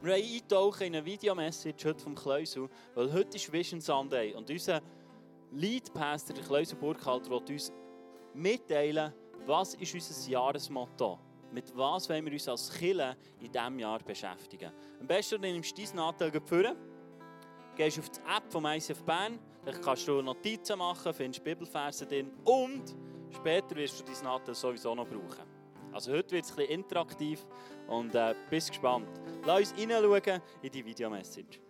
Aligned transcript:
Wir 0.00 0.12
wollen 0.12 0.22
eintauchen 0.22 0.86
in 0.86 0.94
eine 0.94 1.04
Videomessage 1.04 1.88
heute 1.88 1.98
vom 1.98 2.14
Kleusel, 2.14 2.68
weil 2.94 3.12
heute 3.12 3.36
ist 3.36 3.52
Vision 3.52 3.80
Sunday 3.80 4.32
und 4.32 4.48
unser 4.48 4.80
Lead 5.50 5.92
Pastor, 5.92 6.36
der 6.36 6.44
Kleusel 6.44 6.78
Burkhalter, 6.78 7.28
wird 7.30 7.50
uns 7.50 7.72
mitteilen, 8.32 9.12
was 9.44 9.74
ist 9.74 9.92
unser 9.92 10.30
Jahresmotto 10.30 11.18
Mit 11.50 11.76
was 11.76 12.08
wollen 12.08 12.24
wir 12.26 12.32
uns 12.32 12.46
als 12.46 12.70
Killer 12.70 13.16
in 13.40 13.50
diesem 13.50 13.78
Jahr 13.80 13.98
beschäftigen? 13.98 14.70
Am 15.00 15.06
besten 15.08 15.42
du 15.42 15.50
nimmst 15.50 15.76
deinen 15.76 15.98
Anteil 15.98 16.30
vor, 16.44 16.76
gehst 17.74 17.98
auf 17.98 18.08
die 18.08 18.20
App 18.20 18.52
vom 18.52 18.66
ICF 18.66 19.02
Bern, 19.02 19.36
dann 19.64 19.80
kannst 19.80 20.06
du 20.06 20.22
Notizen 20.22 20.78
machen, 20.78 21.12
findest 21.12 21.42
Bibelverse 21.42 22.06
drin 22.06 22.30
und 22.44 22.94
später 23.34 23.74
wirst 23.74 23.98
du 23.98 24.04
deinen 24.04 24.28
Anteil 24.28 24.54
sowieso 24.54 24.94
noch 24.94 25.08
brauchen. 25.08 25.47
Also 25.92 26.12
heute 26.12 26.32
wird 26.32 26.44
es 26.44 26.56
ein 26.56 26.66
interaktiv 26.66 27.44
und 27.86 28.14
äh, 28.14 28.34
bist 28.50 28.68
gespannt. 28.68 29.08
Lass 29.44 29.70
uns 29.70 29.72
hineinschauen 29.72 30.42
in 30.62 30.70
die 30.70 30.84
Videomessage. 30.84 31.60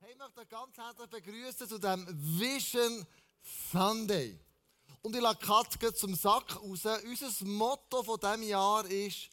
Hey, 0.00 0.12
ich 0.12 0.18
möchte 0.18 0.40
euch 0.40 0.48
ganz 0.48 0.76
herzlich 0.76 1.08
begrüßen 1.08 1.68
zu 1.68 1.78
diesem 1.78 2.06
Vision 2.40 3.06
Sunday. 3.70 4.38
Und 5.02 5.14
ich 5.14 5.22
lasse 5.22 5.38
Katze 5.38 5.94
zum 5.94 6.14
Sack 6.14 6.56
raus. 6.56 6.84
Unser 6.84 7.46
Motto 7.46 8.02
von 8.02 8.18
diesem 8.18 8.42
Jahr 8.42 8.84
ist 8.86 9.28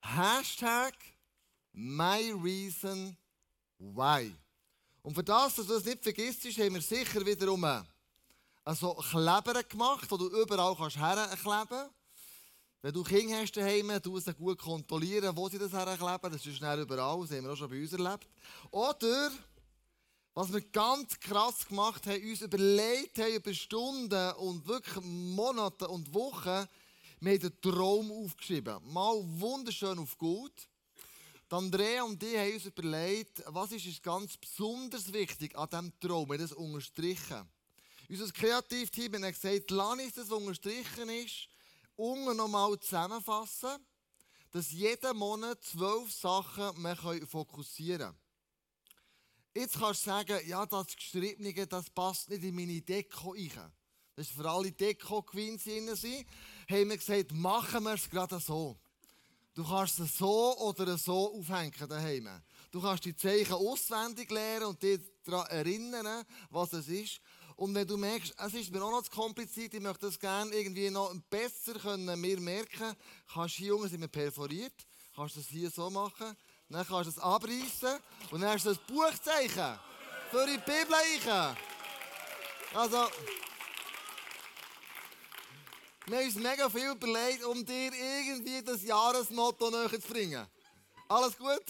Hashtag 0.00 0.94
My 1.72 2.32
Reason 2.32 3.16
Why. 3.78 4.34
Und 5.02 5.14
für 5.14 5.24
das, 5.24 5.56
dass 5.56 5.66
du 5.66 5.74
das 5.74 5.84
nicht 5.84 6.02
vergisst, 6.02 6.44
haben 6.44 6.74
wir 6.74 6.80
sicher 6.80 7.24
wiederum 7.24 7.64
also 8.70 8.94
Kleber 8.94 9.64
gemacht, 9.64 10.08
wo 10.08 10.16
du 10.16 10.28
überall 10.28 10.76
kannst 10.76 10.96
herkleben 10.96 11.66
kannst. 11.68 11.90
Wenn 12.80 12.92
du 12.92 13.02
Kinder 13.02 13.40
hast 13.40 13.56
daheim, 13.56 13.90
du 14.00 14.20
sie 14.20 14.32
gut 14.32 14.60
kontrollieren, 14.60 15.36
wo 15.36 15.48
sie 15.48 15.58
das 15.58 15.72
herkleben. 15.72 16.30
Das 16.30 16.46
ist 16.46 16.56
schnell 16.56 16.82
überall, 16.82 17.20
das 17.20 17.32
haben 17.32 17.46
wir 17.46 17.52
auch 17.52 17.56
schon 17.56 17.68
bei 17.68 17.80
uns 17.80 17.92
erlebt. 17.92 18.28
Oder, 18.70 19.32
was 20.34 20.52
wir 20.52 20.60
ganz 20.60 21.18
krass 21.18 21.66
gemacht 21.66 22.06
haben, 22.06 22.22
uns 22.22 22.42
überlegt 22.42 23.18
haben 23.18 23.34
über 23.34 23.52
Stunden 23.52 24.32
und 24.34 24.64
wirklich 24.64 25.04
Monate 25.04 25.88
und 25.88 26.14
Wochen, 26.14 26.68
wir 27.18 27.32
haben 27.32 27.40
den 27.40 27.60
Traum 27.60 28.12
aufgeschrieben. 28.12 28.78
Mal 28.84 29.20
wunderschön 29.40 29.98
auf 29.98 30.16
gut. 30.16 30.54
Die 31.50 31.56
Andrea 31.56 32.04
und 32.04 32.22
die 32.22 32.38
haben 32.38 32.54
uns 32.54 32.66
überlegt, 32.66 33.42
was 33.46 33.72
ist 33.72 33.84
uns 33.84 34.00
ganz 34.00 34.36
besonders 34.36 35.12
wichtig 35.12 35.58
an 35.58 35.68
diesem 35.68 35.98
Traum. 35.98 36.28
Wir 36.28 36.34
haben 36.34 36.42
das 36.42 36.52
unterstrichen. 36.52 37.48
Unser 38.10 38.32
Kreativteam 38.32 39.22
hat 39.22 39.34
gesagt, 39.34 39.70
lass 39.70 40.00
uns 40.00 40.14
das, 40.14 40.30
unterstrichen 40.30 41.08
ist, 41.10 41.48
unten 41.94 42.36
nochmal 42.36 42.76
zusammenfassen, 42.80 43.86
dass 44.50 44.72
jeden 44.72 45.16
Monat 45.16 45.62
zwölf 45.62 46.12
Sachen 46.12 46.82
wir 46.82 47.26
fokussieren 47.28 48.08
können. 48.08 48.18
Jetzt 49.54 49.78
kannst 49.78 50.06
du 50.06 50.10
sagen, 50.10 50.40
ja, 50.48 50.66
das 50.66 50.88
Geschriebene, 50.88 51.68
das 51.68 51.88
passt 51.90 52.28
nicht 52.30 52.42
in 52.42 52.56
meine 52.56 52.82
Deko 52.82 53.30
rein. 53.30 53.72
Das 54.16 54.26
ist 54.26 54.34
für 54.34 54.50
alle 54.50 54.72
Deko-Queens 54.72 55.62
drin 55.62 55.94
sind. 55.94 56.26
Haben 56.68 56.90
wir 56.90 56.98
gesagt, 56.98 57.32
machen 57.32 57.84
wir 57.84 57.94
es 57.94 58.10
gerade 58.10 58.40
so. 58.40 58.76
Du 59.54 59.64
kannst 59.64 60.00
es 60.00 60.18
so 60.18 60.56
oder 60.58 60.98
so 60.98 61.38
aufhängen 61.38 61.88
daheim. 61.88 62.28
Du 62.72 62.80
kannst 62.80 63.04
die 63.04 63.14
Zeichen 63.14 63.52
auswendig 63.52 64.30
lernen 64.30 64.66
und 64.66 64.82
dich 64.82 65.00
daran 65.22 65.46
erinnern, 65.46 66.24
was 66.50 66.72
es 66.72 66.88
ist. 66.88 67.20
Und 67.60 67.74
wenn 67.74 67.86
du 67.86 67.98
merkst, 67.98 68.32
es 68.38 68.54
ist 68.54 68.72
mir 68.72 68.82
auch 68.82 68.90
noch 68.90 69.02
zu 69.02 69.10
kompliziert, 69.10 69.74
ich 69.74 69.80
möchte 69.82 70.06
das 70.06 70.18
gerne 70.18 70.50
irgendwie 70.50 70.88
noch 70.88 71.14
besser 71.28 71.74
können 71.74 72.18
mir 72.18 72.40
merken, 72.40 72.96
kannst 73.30 73.56
hier 73.56 73.76
unten 73.76 73.90
sind 73.90 74.00
wir 74.00 74.08
perforiert, 74.08 74.72
kannst 75.14 75.36
du 75.36 75.40
das 75.40 75.48
hier 75.50 75.68
so 75.68 75.90
machen, 75.90 76.34
dann 76.70 76.86
kannst 76.86 77.04
du 77.04 77.10
es 77.10 77.18
abreißen 77.18 77.98
und 78.30 78.40
dann 78.40 78.48
hast 78.48 78.64
du 78.64 78.70
das 78.70 78.78
Buchzeichen 78.78 79.78
für 80.30 80.46
die 80.46 80.56
Bibel 80.56 80.94
eichen. 80.94 81.54
Also, 82.72 83.08
wir 86.06 86.16
haben 86.16 86.24
uns 86.24 86.34
mega 86.36 86.70
viel 86.70 86.92
überlegt, 86.92 87.44
um 87.44 87.62
dir 87.62 87.92
irgendwie 87.92 88.62
das 88.62 88.82
Jahresmotto 88.84 89.68
näher 89.68 90.00
zu 90.00 90.08
bringen. 90.10 90.46
Alles 91.10 91.36
gut? 91.36 91.64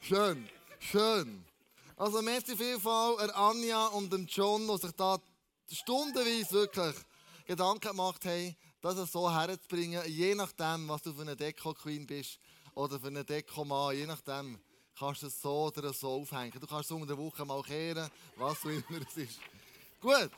Schön, 0.00 0.48
schön. 0.80 1.44
Also 2.02 2.20
merci 2.20 2.56
vielfalt 2.56 3.20
an 3.20 3.30
Anja 3.30 3.86
und 3.86 4.12
dem 4.12 4.26
John, 4.26 4.66
die 4.66 4.76
sich 4.76 4.90
da 4.96 5.20
stundenweise 5.70 6.50
wirklich 6.50 6.96
Gedanken 7.46 7.90
gemacht 7.90 8.24
haben, 8.24 8.56
das 8.80 9.12
so 9.12 9.32
herzubringen, 9.32 10.02
je 10.08 10.34
nachdem, 10.34 10.88
was 10.88 11.02
du 11.02 11.12
für 11.12 11.20
eine 11.20 11.36
Deko-Queen 11.36 12.04
bist 12.04 12.40
oder 12.74 12.98
für 12.98 13.06
eine 13.06 13.24
Deko-Mann, 13.24 13.96
je 13.96 14.06
nachdem 14.06 14.58
kannst 14.98 15.22
du 15.22 15.28
es 15.28 15.40
so 15.40 15.66
oder 15.66 15.92
so 15.92 16.08
aufhängen. 16.08 16.58
Du 16.58 16.66
kannst 16.66 16.86
es 16.86 16.90
unter 16.90 17.06
der 17.06 17.18
Woche 17.18 17.44
mal 17.44 17.62
kehren, 17.62 18.10
was 18.34 18.58
auch 18.62 18.64
immer 18.64 19.06
es 19.08 19.16
ist. 19.16 19.38
Gut. 20.00 20.30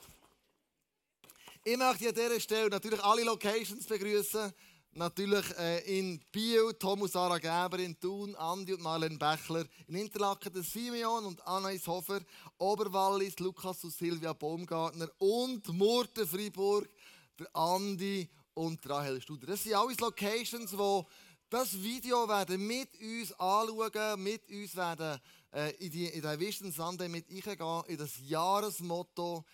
Ich 1.64 1.78
möchte 1.78 2.08
an 2.10 2.14
dieser 2.14 2.40
Stelle 2.40 2.68
natürlich 2.68 3.02
alle 3.02 3.24
Locations 3.24 3.86
begrüßen. 3.86 4.52
Natürlich 4.96 5.44
äh, 5.58 5.98
in 5.98 6.20
Biel, 6.30 6.72
Thomas 6.78 7.10
Sarah 7.10 7.38
Geber, 7.38 7.80
in 7.80 7.98
Thun, 7.98 8.36
Andi 8.36 8.74
und 8.74 8.82
Marlene 8.82 9.18
Bechler, 9.18 9.64
in 9.88 9.96
Interlaken 9.96 10.52
der 10.52 10.62
Simeon 10.62 11.24
und 11.24 11.44
Anais 11.44 11.84
Hofer, 11.88 12.20
Oberwallis, 12.58 13.36
Lukas 13.40 13.82
und 13.82 13.92
Silvia 13.92 14.32
Baumgartner 14.32 15.08
und 15.18 15.66
Murten 15.72 16.28
Freiburg, 16.28 16.88
der 17.36 17.48
Andi 17.56 18.30
und 18.54 18.88
Rahel 18.88 19.20
Studer. 19.20 19.48
Das 19.48 19.64
sind 19.64 19.74
alles 19.74 19.98
Locations, 19.98 20.78
wo 20.78 21.08
das 21.50 21.74
Video 21.82 22.28
werden 22.28 22.64
mit 22.64 22.90
uns 23.00 23.32
anschauen, 23.32 24.22
mit 24.22 24.48
uns 24.48 24.76
werden 24.76 25.20
äh, 25.52 25.72
in, 25.84 25.90
die, 25.90 26.06
in 26.06 26.22
den 26.22 26.38
Vision 26.38 26.70
Sunday 26.70 27.08
mit 27.08 27.28
eingehen, 27.28 27.82
in 27.88 27.96
das 27.96 28.12
Jahresmotto 28.24 29.44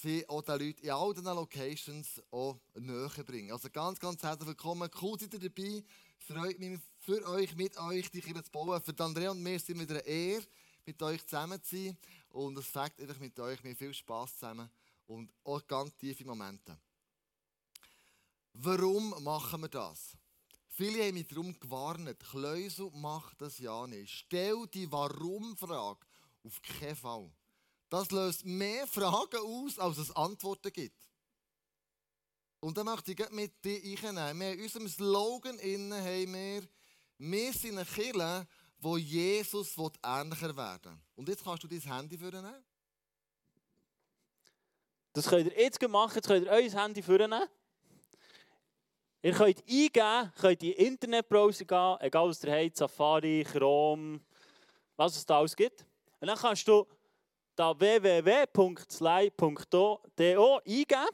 sie 0.00 0.28
auch 0.28 0.42
den 0.42 0.58
Leuten 0.58 0.84
in 0.84 0.90
all 0.90 1.12
diesen 1.12 1.34
Locations 1.34 2.22
auch 2.30 2.58
näher 2.74 3.24
bringen. 3.24 3.52
Also 3.52 3.68
ganz, 3.70 3.98
ganz 3.98 4.22
herzlich 4.22 4.48
willkommen. 4.48 4.90
Cool 5.00 5.18
seid 5.18 5.34
ihr 5.34 5.40
dabei. 5.40 5.84
Freut 6.18 6.58
mich 6.58 6.78
für 7.00 7.26
euch, 7.28 7.54
mit 7.56 7.76
euch, 7.78 8.10
die 8.10 8.20
Kirche 8.20 8.44
zu 8.44 8.50
bauen. 8.50 8.80
Für 8.80 8.94
Andrea 9.04 9.30
und 9.30 9.42
mir 9.42 9.58
sind 9.58 9.80
wieder 9.80 9.94
eine 9.94 10.06
Ehre, 10.06 10.44
mit 10.86 11.02
euch 11.02 11.24
zusammen 11.26 11.62
zu 11.62 11.76
sein. 11.76 11.96
Und 12.30 12.58
es 12.58 12.66
fängt 12.66 13.00
einfach 13.00 13.18
mit 13.18 13.38
euch 13.40 13.62
mir 13.64 13.74
viel 13.74 13.94
Spass 13.94 14.34
zusammen 14.34 14.70
und 15.06 15.32
auch 15.44 15.66
ganz 15.66 15.96
tiefe 15.96 16.24
Momente. 16.24 16.78
Warum 18.52 19.10
machen 19.22 19.62
wir 19.62 19.68
das? 19.68 20.16
Viele 20.68 21.04
haben 21.04 21.14
mich 21.14 21.26
darum 21.26 21.58
gewarnt. 21.58 22.18
Kleusel 22.30 22.90
macht 22.92 23.40
das 23.40 23.58
ja 23.58 23.86
nicht. 23.86 24.12
Stell 24.12 24.66
die 24.72 24.90
Warum-Frage 24.90 26.06
auf 26.44 26.62
keinen 26.62 26.94
Fall. 26.94 27.30
Das 27.88 28.10
löst 28.10 28.44
mehr 28.44 28.86
Fragen 28.86 29.40
aus, 29.40 29.78
als 29.78 29.98
es 29.98 30.14
Antworten 30.14 30.72
gibt. 30.72 31.08
Und 32.60 32.76
dann 32.76 32.86
möchte 32.86 33.12
ich 33.12 33.30
mit 33.30 33.64
dir 33.64 33.80
einnehmen. 34.08 34.58
In 34.58 34.62
unserem 34.62 34.88
Slogan 34.88 35.58
innen 35.58 35.92
haben 35.92 36.34
wir, 36.34 36.68
wir 37.18 37.52
sind 37.52 37.78
eine 37.78 37.84
Kirche, 37.84 38.46
wo 38.80 38.96
Jesus 38.96 39.76
ähnlicher 40.04 40.56
werden 40.56 40.92
will. 40.92 41.00
Und 41.16 41.28
jetzt 41.28 41.44
kannst 41.44 41.62
du 41.62 41.68
dein 41.68 41.80
Handy 41.80 42.18
vornehmen. 42.18 42.64
Das 45.12 45.26
könnt 45.26 45.46
ihr 45.46 45.60
jetzt 45.60 45.80
machen, 45.88 46.14
jetzt 46.16 46.28
könnt 46.28 46.46
ihr 46.46 46.52
euer 46.52 46.70
Handy 46.70 47.02
vornehmen. 47.02 47.48
Ihr 49.20 49.32
könnt 49.32 49.58
eingeben, 49.68 50.32
könnt 50.40 50.62
in 50.62 50.72
Internetbrowser 50.72 51.64
gehen, 51.64 51.96
egal 52.00 52.28
was 52.28 52.44
ihr 52.44 52.52
habt, 52.52 52.76
Safari, 52.76 53.44
Chrome, 53.50 54.20
was 54.96 55.16
es 55.16 55.26
da 55.26 55.38
alles 55.38 55.56
gibt. 55.56 55.84
Und 56.20 56.28
dann 56.28 56.38
kannst 56.38 56.68
du 56.68 56.86
da 57.58 57.78
www.sly.do 57.78 59.40
eingeben. 60.64 61.08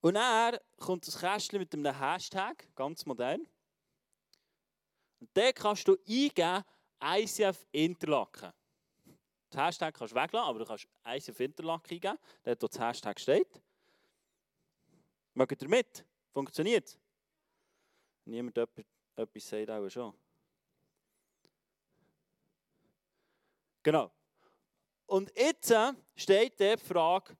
Und 0.00 0.14
dann 0.14 0.58
kommt 0.78 1.06
das 1.06 1.18
Kästchen 1.18 1.58
mit 1.58 1.74
einem 1.74 1.98
Hashtag, 1.98 2.68
ganz 2.76 3.04
modern. 3.04 3.40
Und 5.20 5.28
dann 5.34 5.52
kannst 5.54 5.88
du 5.88 5.98
eingeben, 6.06 6.62
ICF 7.02 7.66
Interlaken. 7.72 8.52
Das 9.50 9.60
Hashtag 9.60 9.94
kannst 9.94 10.14
du 10.14 10.20
weglassen, 10.20 10.48
aber 10.48 10.60
du 10.60 10.66
kannst 10.66 10.86
ICF 11.04 11.40
Interlaken 11.40 11.94
eingeben, 11.94 12.18
dort 12.44 12.62
wo 12.62 12.68
das 12.68 12.78
Hashtag 12.78 13.18
steht. 13.18 13.60
Mögt 15.34 15.60
ihr 15.62 15.68
mit? 15.68 16.04
Funktioniert 16.32 16.98
Niemand 18.24 18.56
etwas 18.58 19.48
sagt 19.48 19.70
auch 19.70 19.88
schon. 19.88 20.12
Genau. 23.82 24.12
Und 25.08 25.32
jetzt 25.34 25.70
äh, 25.70 25.94
steht 26.16 26.60
die 26.60 26.76
Frage, 26.76 27.34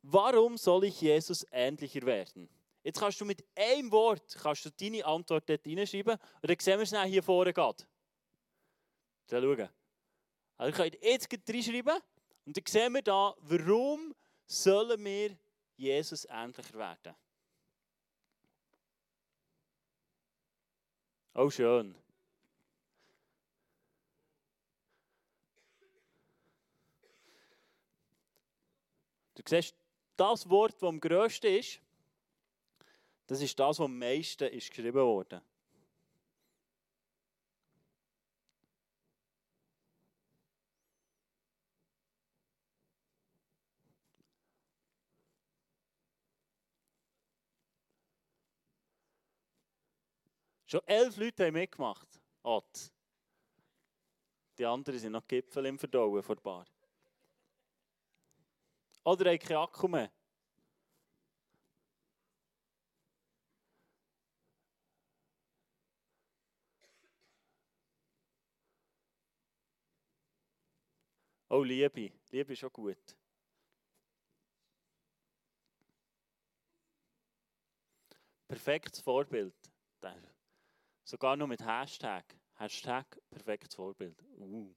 warum 0.00 0.56
soll 0.56 0.84
ich 0.84 1.02
Jesus 1.02 1.46
ähnlicher 1.52 2.00
werden? 2.06 2.48
Jetzt 2.82 2.98
kannst 2.98 3.20
du 3.20 3.26
mit 3.26 3.44
einem 3.54 3.92
Wort 3.92 4.34
kannst 4.40 4.64
du 4.64 4.70
deine 4.70 5.04
Antwort 5.04 5.46
dort 5.46 5.64
hineinschreiben 5.64 6.14
und 6.14 6.50
dann 6.50 6.56
sehen 6.58 6.78
wir 6.78 6.82
es 6.82 7.10
hier 7.10 7.22
vorne 7.22 7.52
geht. 7.52 7.86
Dann 9.26 9.42
schauen. 9.42 9.68
Also 10.56 10.70
ihr 10.70 10.90
könnt 10.90 11.02
jetzt 11.02 11.48
reinschreiben 11.48 12.00
und 12.46 12.56
dann 12.56 12.64
sehen 12.66 12.94
wir 12.94 13.02
da, 13.02 13.34
warum 13.38 14.14
sollen 14.46 15.04
wir 15.04 15.36
Jesus 15.76 16.26
ähnlicher 16.30 16.78
werden. 16.78 17.14
Oh 21.34 21.50
schön. 21.50 21.94
Siehst, 29.48 29.74
das 30.16 30.48
Wort, 30.48 30.74
das 30.74 30.88
am 30.88 31.00
grössten 31.00 31.46
ist, 31.46 31.80
das 33.26 33.40
ist 33.40 33.58
das, 33.58 33.78
was 33.78 33.84
am 33.84 33.98
meisten 33.98 34.48
ist 34.48 34.70
geschrieben 34.70 35.04
wurde. 35.04 35.42
Schon 50.74 50.80
elf 50.86 51.16
Leute 51.18 51.46
haben 51.46 51.52
mitgemacht. 51.52 52.08
Ott. 52.42 52.90
Die 54.58 54.66
anderen 54.66 54.98
sind 54.98 55.12
noch 55.12 55.24
Gipfel 55.26 55.66
im 55.66 55.78
Verdauen 55.78 56.20
vor 56.20 56.34
Bar. 56.34 56.66
Oder 59.04 59.30
haben 59.30 59.38
keinen 59.38 59.58
Akku 59.58 59.88
mehr. 59.88 60.10
Oh, 71.50 71.62
Liebe. 71.62 72.10
Liebe 72.32 72.52
ist 72.52 72.58
schon 72.58 72.72
gut. 72.72 73.16
Perfektes 78.48 79.00
Vorbild. 79.00 79.54
Sogar 81.04 81.36
noch 81.36 81.46
mit 81.46 81.60
Hashtag. 81.60 82.24
Hashtag 82.54 83.20
perfektes 83.30 83.74
Vorbild. 83.74 84.20
Uh. 84.38 84.74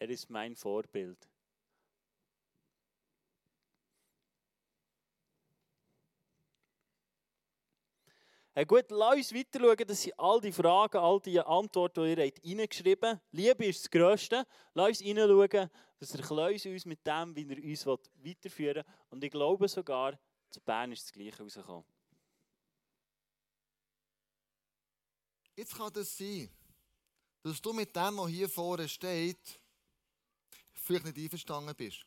Er 0.00 0.08
ist 0.08 0.30
mein 0.30 0.56
Vorbild. 0.56 1.28
Hey, 8.54 8.64
gut, 8.64 8.90
lass 8.90 9.16
uns 9.16 9.34
weiter 9.34 9.60
schauen. 9.60 9.86
Das 9.86 10.02
sind 10.02 10.18
all 10.18 10.40
die 10.40 10.52
Fragen, 10.52 10.96
all 10.96 11.20
die 11.20 11.38
Antworten, 11.38 12.02
die 12.02 12.10
ihr 12.12 12.58
reingeschrieben 12.58 13.10
habt. 13.10 13.22
Liebe 13.30 13.66
ist 13.66 13.84
das 13.84 13.90
Größte. 13.90 14.46
Lass 14.72 14.88
uns 14.88 15.00
hineinschauen, 15.00 15.70
dass 15.98 16.12
Kleus 16.14 16.64
uns 16.64 16.86
mit 16.86 17.06
dem, 17.06 17.36
wie 17.36 17.46
er 17.46 17.62
uns 17.62 17.86
weiterführen 17.86 18.84
will. 18.86 18.94
Und 19.10 19.22
ich 19.22 19.30
glaube 19.30 19.68
sogar, 19.68 20.18
zu 20.48 20.62
Bern 20.62 20.92
ist 20.92 21.04
das 21.04 21.12
Gleiche 21.12 21.42
rausgekommen. 21.42 21.84
Jetzt 25.54 25.76
kann 25.76 25.92
das 25.92 26.16
sein, 26.16 26.48
dass 27.42 27.60
du 27.60 27.74
mit 27.74 27.94
dem, 27.94 28.16
was 28.16 28.30
hier 28.30 28.48
vorne 28.48 28.88
steht, 28.88 29.60
vielleicht 30.90 31.04
nicht 31.04 31.18
einverstanden 31.18 31.74
bist. 31.76 32.04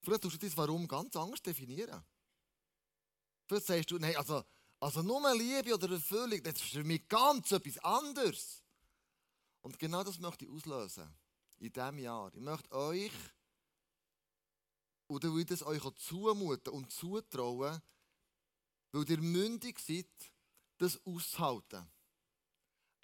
Vielleicht 0.00 0.22
tust 0.22 0.40
du 0.40 0.46
das 0.46 0.56
Warum 0.56 0.86
ganz 0.86 1.16
anders 1.16 1.42
definieren. 1.42 2.04
Vielleicht 3.46 3.66
sagst 3.66 3.90
du, 3.90 3.98
nein, 3.98 4.16
also, 4.16 4.44
also 4.78 5.02
nur 5.02 5.34
Liebe 5.34 5.74
oder 5.74 5.90
Erfüllung, 5.90 6.40
das 6.42 6.54
ist 6.54 6.70
für 6.70 6.84
mich 6.84 7.08
ganz 7.08 7.50
etwas 7.50 7.78
anderes. 7.78 8.62
Und 9.62 9.76
genau 9.78 10.04
das 10.04 10.20
möchte 10.20 10.44
ich 10.44 10.50
auslösen. 10.52 11.12
In 11.58 11.72
diesem 11.72 11.98
Jahr. 11.98 12.32
Ich 12.32 12.40
möchte 12.40 12.70
euch, 12.70 13.12
oder 15.08 15.34
will 15.34 15.46
es 15.48 15.62
euch 15.64 15.84
auch 15.84 15.94
zumuten 15.94 16.72
und 16.72 16.92
zutrauen, 16.92 17.82
weil 18.92 19.10
ihr 19.10 19.18
mündig 19.18 19.80
seid, 19.80 20.06
das 20.78 21.04
auszuhalten. 21.04 21.90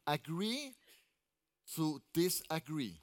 Agree 0.05 0.75
zu 1.65 2.01
disagree. 2.15 3.01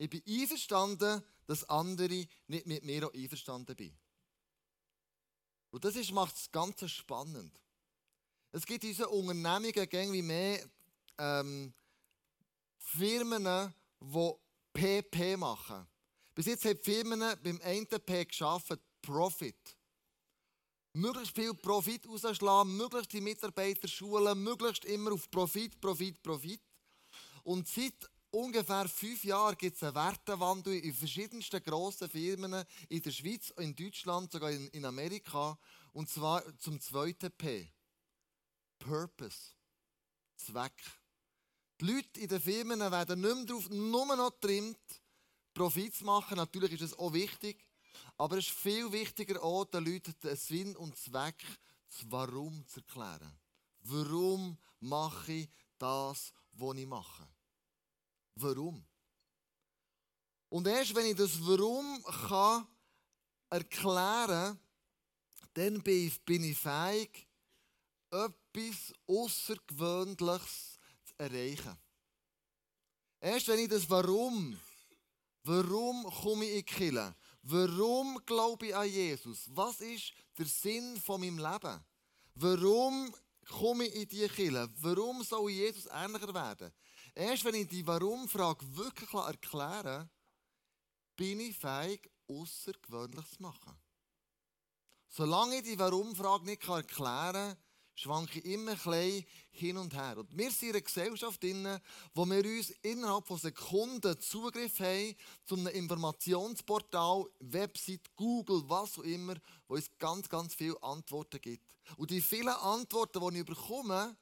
Ich 0.00 0.08
bin 0.08 0.22
einverstanden, 0.26 1.22
dass 1.46 1.68
andere 1.68 2.26
nicht 2.46 2.66
mit 2.66 2.82
mir 2.84 3.06
auch 3.06 3.12
einverstanden 3.12 3.76
sind. 3.76 3.92
Und 5.72 5.84
das 5.84 6.10
macht 6.10 6.36
das 6.36 6.50
Ganze 6.50 6.88
spannend. 6.88 7.52
Es 8.50 8.64
gibt 8.64 8.82
unseren 8.82 9.10
Unternehmungen 9.10 9.74
irgendwie 9.74 10.22
mehr 10.22 10.66
ähm, 11.18 11.74
Firmen, 12.78 13.74
die 14.00 14.32
PP 14.72 15.36
machen. 15.36 15.86
Bis 16.34 16.46
jetzt 16.46 16.64
haben 16.64 16.78
die 16.78 16.82
Firmen 16.82 17.20
beim 17.42 17.60
einen 17.62 17.86
P 17.86 18.24
geschafft, 18.24 18.72
Profit. 19.02 19.76
Möglichst 20.94 21.34
viel 21.34 21.52
Profit 21.52 22.08
rausschlagen, 22.08 22.74
möglichst 22.74 23.12
die 23.12 23.20
Mitarbeiter 23.20 23.86
schulen, 23.86 24.42
möglichst 24.42 24.86
immer 24.86 25.12
auf 25.12 25.30
Profit, 25.30 25.78
Profit, 25.78 26.22
Profit. 26.22 26.62
Und 27.42 27.68
seit 27.68 28.09
ungefähr 28.30 28.88
fünf 28.88 29.24
Jahren 29.24 29.56
gibt 29.56 29.76
es 29.76 29.82
einen 29.82 29.94
Wertewandel 29.94 30.74
in 30.74 30.94
verschiedensten 30.94 31.62
grossen 31.62 32.08
Firmen 32.08 32.64
in 32.88 33.02
der 33.02 33.10
Schweiz, 33.10 33.52
in 33.58 33.74
Deutschland, 33.74 34.32
sogar 34.32 34.50
in, 34.50 34.68
in 34.68 34.84
Amerika. 34.84 35.58
Und 35.92 36.08
zwar 36.08 36.42
zum 36.58 36.80
zweiten 36.80 37.30
P. 37.32 37.70
Purpose. 38.78 39.54
Zweck. 40.36 40.82
Die 41.80 41.86
Leute 41.86 42.20
in 42.20 42.28
den 42.28 42.40
Firmen 42.40 42.80
werden 42.80 43.20
nicht 43.20 43.34
mehr 43.34 43.44
darauf, 43.44 43.70
nur 43.70 44.16
noch 44.16 44.38
trimmt, 44.40 44.78
Profit 45.54 45.94
zu 45.94 46.04
machen. 46.04 46.36
Natürlich 46.36 46.72
ist 46.72 46.82
es 46.82 46.98
auch 46.98 47.12
wichtig. 47.12 47.64
Aber 48.16 48.36
es 48.36 48.46
ist 48.46 48.54
viel 48.54 48.92
wichtiger 48.92 49.42
auch, 49.42 49.64
den 49.64 49.84
Leuten 49.84 50.14
den 50.22 50.36
Sinn 50.36 50.76
und 50.76 50.96
Zweck, 50.96 51.42
das 51.88 52.10
Warum 52.10 52.66
zu 52.66 52.80
erklären. 52.80 53.38
Warum 53.82 54.58
mache 54.80 55.32
ich 55.32 55.48
das, 55.78 56.32
was 56.52 56.76
ich 56.76 56.86
mache? 56.86 57.26
Warum? 58.40 58.84
Und 60.48 60.66
erst 60.66 60.94
wenn 60.94 61.06
ich 61.06 61.16
das 61.16 61.38
Warum 61.40 62.02
kann 62.02 62.66
erklären 63.50 64.58
dann 65.54 65.82
bin 65.82 66.44
ich 66.44 66.58
fähig, 66.58 67.28
etwas 68.10 68.92
Außergewöhnliches 69.06 70.78
zu 71.04 71.14
erreichen. 71.18 71.76
Erst 73.20 73.48
wenn 73.48 73.58
ich 73.58 73.68
das 73.68 73.88
Warum, 73.88 74.58
warum 75.42 76.04
komme 76.04 76.46
ich 76.46 76.80
in 76.80 76.94
die? 76.94 77.14
Warum 77.42 78.20
glaube 78.24 78.66
ich 78.68 78.76
an 78.76 78.88
Jesus? 78.88 79.48
Was 79.48 79.80
ist 79.80 80.12
der 80.38 80.46
Sinn 80.46 81.00
von 81.00 81.20
meinem 81.20 81.38
Leben? 81.38 81.84
Warum 82.34 83.14
komme 83.48 83.86
ich 83.86 83.94
in 84.02 84.08
diese 84.08 84.28
Kirche? 84.28 84.68
Warum 84.76 85.22
soll 85.22 85.50
Jesus 85.50 85.86
ähnlicher 85.86 86.32
werden? 86.32 86.72
Erst 87.14 87.44
wenn 87.44 87.54
ich 87.54 87.68
die 87.68 87.86
Warum-Frage 87.86 88.76
wirklich 88.76 89.12
erklären 89.12 89.82
kann, 89.82 90.10
bin 91.16 91.40
ich 91.40 91.56
fähig, 91.56 92.10
Außergewöhnliches 92.28 93.36
zu 93.36 93.42
machen. 93.42 93.76
Solange 95.08 95.56
ich 95.56 95.64
die 95.64 95.78
Warum-Frage 95.78 96.44
nicht 96.44 96.66
erklären 96.68 97.32
kann, 97.32 97.56
schwanke 98.00 98.38
ich 98.38 98.44
immer 98.46 98.76
ein 98.86 99.24
hin 99.50 99.76
und 99.76 99.94
her. 99.94 100.16
Und 100.16 100.36
wir 100.36 100.50
sind 100.50 100.68
in 100.70 100.74
einer 100.76 100.80
Gesellschaft, 100.80 101.42
wo 102.14 102.24
wir 102.24 102.44
uns 102.44 102.70
innerhalb 102.82 103.26
von 103.26 103.38
Sekunden 103.38 104.18
Zugriff 104.20 104.80
haben 104.80 105.14
zu 105.44 105.56
einem 105.56 105.66
Informationsportal, 105.68 107.26
Website, 107.40 108.14
Google, 108.16 108.62
was 108.66 108.98
auch 108.98 109.02
immer, 109.02 109.34
wo 109.68 109.74
uns 109.74 109.90
ganz, 109.98 110.28
ganz 110.28 110.54
viele 110.54 110.82
Antworten 110.82 111.40
gibt. 111.40 111.74
Und 111.96 112.10
die 112.10 112.22
vielen 112.22 112.48
Antworten, 112.48 113.20
die 113.34 113.40
ich 113.40 113.46
bekomme, 113.46 114.16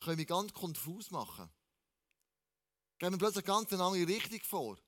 können 0.00 0.16
mich 0.16 0.28
ganz 0.28 0.52
konfus 0.52 1.10
machen. 1.10 1.50
Gehen 2.98 3.12
wir 3.12 3.18
plötzlich 3.18 3.44
ganz 3.44 3.72
eine 3.72 3.84
andere 3.84 4.06
Richtung 4.06 4.40
vor. 4.42 4.78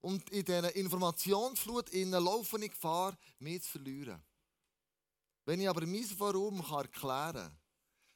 Und 0.00 0.28
in 0.30 0.44
dieser 0.44 0.74
Informationsflut 0.76 1.92
laufe 1.92 2.62
ich 2.64 2.70
Gefahr, 2.70 3.16
mich 3.38 3.62
zu 3.62 3.70
verlieren. 3.70 4.22
Wenn 5.44 5.60
ich 5.60 5.68
aber 5.68 5.86
mein 5.86 6.06
Warum 6.18 6.60
erklären 6.60 7.32
kann, 7.32 7.58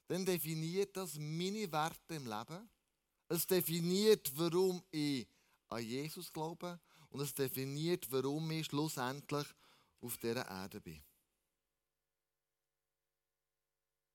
dann 0.08 0.26
definiert 0.26 0.96
das 0.96 1.16
meine 1.18 1.72
Werte 1.72 2.14
im 2.14 2.26
Leben. 2.26 2.68
Es 3.28 3.46
definiert, 3.46 4.30
warum 4.36 4.84
ich 4.90 5.26
an 5.68 5.82
Jesus 5.82 6.30
glaube. 6.30 6.78
Und 7.08 7.20
es 7.20 7.34
definiert, 7.34 8.10
warum 8.10 8.50
ich 8.50 8.66
schlussendlich 8.66 9.46
auf 10.00 10.16
dieser 10.18 10.46
Erde 10.46 10.80
bin. 10.80 11.02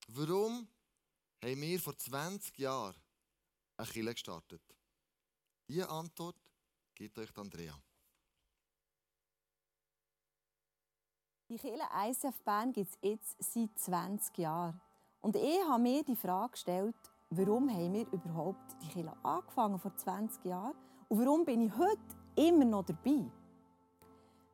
Warum 0.09 0.67
haben 1.43 1.61
wir 1.61 1.79
vor 1.79 1.97
20 1.97 2.57
Jahren 2.59 2.95
eine 3.77 3.87
Kirche 3.87 4.13
gestartet? 4.13 4.76
Diese 5.67 5.89
Antwort 5.89 6.35
gibt 6.95 7.17
euch 7.17 7.37
Andrea. 7.37 7.73
Die 11.49 11.57
Kirche 11.57 11.83
ICF 11.93 12.41
Bern 12.43 12.71
gibt 12.71 12.89
es 12.91 12.97
jetzt 13.01 13.53
seit 13.53 13.77
20 13.77 14.37
Jahren. 14.37 14.79
Und 15.19 15.35
ich 15.35 15.61
habe 15.67 15.81
mir 15.81 16.03
die 16.03 16.15
Frage 16.15 16.51
gestellt, 16.51 16.95
warum 17.29 17.69
haben 17.69 17.93
wir 17.93 18.07
überhaupt 18.13 18.81
die 18.81 18.87
Kirche 18.87 19.11
angefangen 19.23 19.77
vor 19.77 19.93
20 19.93 20.45
Jahren 20.45 20.73
und 21.09 21.19
warum 21.19 21.43
bin 21.43 21.61
ich 21.61 21.77
heute 21.77 21.99
immer 22.35 22.65
noch 22.65 22.85
dabei? 22.85 23.29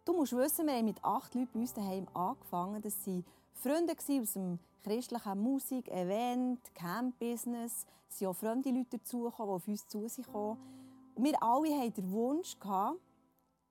Du 0.06 0.14
musst 0.14 0.34
wissen, 0.34 0.66
wir 0.66 0.74
haben 0.74 0.86
mit 0.86 1.04
acht 1.04 1.36
Leuten 1.36 1.50
bei 1.54 1.60
uns 1.60 1.74
daheim 1.74 2.08
angefangen. 2.14 2.82
Das 2.82 3.06
waren 3.06 3.24
Freunde 3.54 3.94
aus 3.94 4.34
dem 4.34 4.60
christlichen 4.84 5.40
Musik-, 5.40 5.90
Event-, 5.90 6.74
Camp-Business. 6.74 7.86
Es 8.10 8.18
sind 8.18 8.28
auch 8.28 8.36
fremde 8.36 8.72
Leute 8.72 8.98
dazugekommen, 8.98 9.50
die 9.50 9.56
auf 9.56 9.68
uns 9.68 9.88
zu 9.88 10.08
sich 10.08 10.26
kommen. 10.26 10.83
Wir 11.16 11.42
alle 11.42 11.78
hatten 11.78 11.94
den 11.94 12.12
Wunsch, 12.12 12.56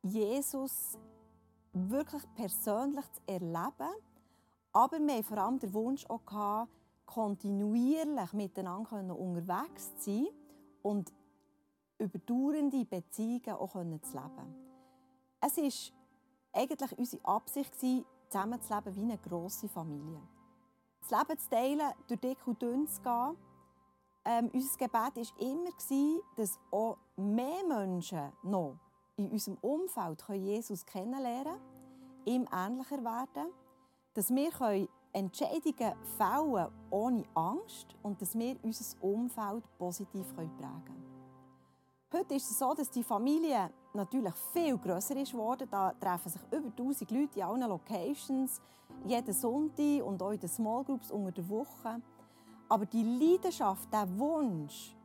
Jesus 0.02 0.98
wirklich 1.72 2.22
persönlich 2.34 3.04
zu 3.12 3.20
erleben. 3.26 3.94
Aber 4.72 4.98
wir 4.98 5.14
hatten 5.14 5.24
vor 5.24 5.38
allem 5.38 5.58
den 5.58 5.74
Wunsch, 5.74 6.06
auch 6.06 6.66
kontinuierlich 7.06 8.32
miteinander 8.32 9.18
unterwegs 9.18 9.94
zu 9.98 10.10
sein 10.10 10.28
und 10.82 11.12
überdauernde 11.98 12.84
Beziehungen 12.84 13.56
auch 13.56 13.72
zu 13.72 13.82
leben. 13.82 14.54
Es 15.40 15.56
war 15.56 15.92
eigentlich 16.52 16.98
unsere 16.98 17.24
Absicht, 17.24 17.74
zusammenzuleben 18.28 18.96
wie 18.96 19.02
eine 19.02 19.18
grosse 19.18 19.68
Familie. 19.68 20.20
Das 21.00 21.10
Leben 21.10 21.38
zu 21.38 21.50
teilen, 21.50 21.92
durch 22.06 22.20
dick 22.20 22.46
und 22.46 22.62
dünn 22.62 22.86
zu 22.86 23.02
gehen. 23.02 23.36
Ähm, 24.24 24.50
unser 24.52 24.78
Gebet 24.78 24.92
war 24.92 25.40
immer, 25.40 26.20
dass 26.36 26.58
auch 26.70 26.96
mehr 27.16 27.64
Menschen 27.66 28.32
noch 28.44 28.76
in 29.16 29.30
unserem 29.30 29.58
Umfeld 29.60 30.22
Jesus 30.28 30.86
kennenlernen 30.86 31.44
können, 31.44 31.60
ihm 32.24 32.48
ähnlicher 32.52 33.02
werden, 33.02 33.52
dass 34.14 34.30
wir 34.30 34.88
Entscheidungen 35.12 35.94
fällen 36.16 36.68
ohne 36.90 37.24
Angst 37.34 37.96
und 38.02 38.20
dass 38.22 38.38
wir 38.38 38.56
unser 38.62 39.02
Umfeld 39.02 39.64
positiv 39.76 40.34
prägen 40.34 40.56
können. 40.58 41.02
Heute 42.12 42.34
ist 42.34 42.50
es 42.50 42.58
so, 42.58 42.74
dass 42.74 42.90
die 42.90 43.02
Familie 43.02 43.70
natürlich 43.94 44.34
viel 44.52 44.76
grösser 44.78 45.16
ist. 45.16 45.34
Da 45.70 45.92
treffen 45.92 46.28
sich 46.28 46.42
über 46.50 46.68
1000 46.68 47.10
Leute 47.10 47.38
in 47.40 47.42
allen 47.42 47.68
Locations, 47.68 48.60
jeden 49.06 49.32
Sonntag 49.32 50.02
und 50.04 50.22
auch 50.22 50.30
in 50.30 50.40
den 50.40 50.48
Small 50.48 50.84
Groups 50.84 51.10
unter 51.10 51.32
der 51.32 51.48
Woche. 51.48 52.02
Aber 52.72 52.86
die 52.86 53.02
Leidenschaft, 53.02 53.92
der 53.92 54.08
Wunsch, 54.18 54.96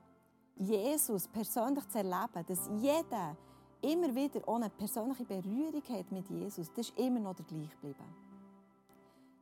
Jesus 0.55 1.27
persönlich 1.27 1.85
zu 1.89 1.97
erleben, 1.97 2.45
dass 2.47 2.69
jeder 2.79 3.35
immer 3.81 4.15
wieder 4.15 4.47
eine 4.47 4.69
persönliche 4.69 5.25
Berührung 5.25 5.83
hat 5.89 6.09
mit 6.09 6.29
Jesus, 6.29 6.71
das 6.73 6.87
ist 6.87 6.97
immer 6.97 7.19
noch 7.19 7.35
der 7.35 7.45
gleich 7.45 7.69
geblieben. 7.71 8.15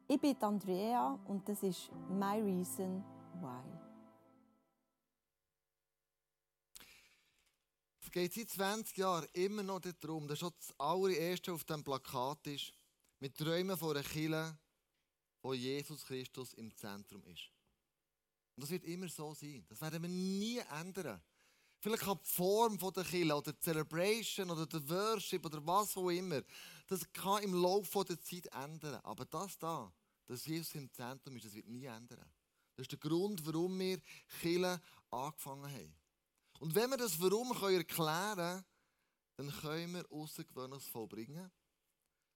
Ich 0.07 0.19
bin 0.19 0.35
Andrea 0.41 1.19
und 1.27 1.47
das 1.47 1.61
ist 1.61 1.91
My 2.09 2.41
Reason 2.41 3.03
Why. 3.41 3.63
Es 8.01 8.09
geht 8.09 8.33
seit 8.33 8.49
20 8.49 8.97
Jahren 8.97 9.27
immer 9.33 9.61
noch 9.61 9.81
darum, 9.81 10.27
dass 10.27 10.39
schon 10.39 10.51
das 10.57 10.73
allererste 10.79 11.53
auf 11.53 11.63
dem 11.63 11.83
Plakat 11.83 12.47
ist, 12.47 12.73
mit 13.19 13.37
Träumen 13.37 13.77
von 13.77 13.91
einer 13.91 14.03
Kirche, 14.03 14.57
wo 15.43 15.53
Jesus 15.53 16.03
Christus 16.03 16.55
im 16.55 16.75
Zentrum 16.75 17.23
ist. 17.25 17.54
Und 18.55 18.63
das 18.63 18.69
wird 18.69 18.85
immer 18.85 19.09
so 19.09 19.33
sein. 19.33 19.65
Das 19.67 19.81
werden 19.81 20.01
wir 20.01 20.09
nie 20.09 20.59
ändern. 20.79 21.21
Vielleicht 21.79 22.03
kann 22.03 22.17
die 22.23 22.29
Form 22.29 22.77
der 22.77 23.03
Kirche 23.03 23.35
oder 23.35 23.53
die 23.53 23.59
Celebration 23.59 24.49
oder 24.49 24.65
der 24.65 24.89
Worship 24.89 25.45
oder 25.45 25.65
was 25.65 25.95
auch 25.97 26.09
immer, 26.09 26.41
das 26.87 27.11
kann 27.11 27.43
im 27.43 27.53
Laufe 27.53 28.03
der 28.05 28.19
Zeit 28.21 28.47
ändern. 28.47 28.99
Aber 29.03 29.25
das 29.25 29.57
da, 29.57 29.93
dass 30.25 30.45
Jesus 30.45 30.75
im 30.75 30.91
Zentrum 30.91 31.35
ist, 31.35 31.45
das 31.45 31.53
wird 31.53 31.67
nie 31.67 31.85
ändern. 31.85 32.25
Das 32.75 32.85
ist 32.85 32.91
der 32.91 32.99
Grund, 32.99 33.45
warum 33.45 33.77
wir 33.77 34.01
Kirche 34.41 34.81
angefangen 35.11 35.71
haben. 35.71 35.95
Und 36.59 36.73
wenn 36.73 36.89
wir 36.89 36.97
das 36.97 37.19
Warum 37.19 37.51
erklären 37.51 37.85
können, 37.85 38.65
dann 39.37 39.51
können 39.61 39.93
wir 39.93 40.11
Außergewöhnliches 40.11 40.87
vollbringen. 40.87 41.51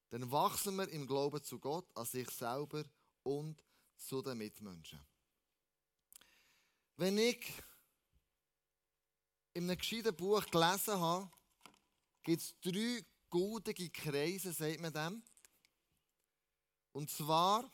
Dann 0.09 0.31
wachsen 0.31 0.75
wir 0.75 0.89
im 0.89 1.07
Glauben 1.07 1.41
zu 1.43 1.59
Gott, 1.59 1.85
an 1.95 2.05
sich 2.05 2.29
selber 2.31 2.83
und 3.23 3.63
zu 3.95 4.21
den 4.21 4.37
Mitmenschen. 4.37 4.99
Wenn 6.99 7.17
ich 7.17 7.49
in 9.53 9.69
einem 9.69 9.77
gescheiten 9.77 10.13
Buch 10.13 10.45
gelesen 10.47 10.99
habe, 10.99 11.31
gibt 12.23 12.41
es 12.41 12.53
drei 12.59 13.05
goldige 13.29 13.89
Kreise, 13.89 14.51
sagt 14.51 14.81
man 14.81 14.91
dem. 14.91 15.23
Und 16.91 17.09
zwar 17.09 17.71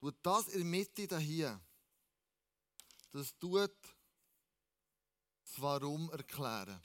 tut 0.00 0.16
das 0.22 0.48
in 0.48 0.58
der 0.58 0.64
Mitte 0.64 1.18
hier, 1.20 1.60
das 3.12 3.38
tut 3.38 3.70
das 5.44 5.62
Warum 5.62 6.10
erklären. 6.10 6.82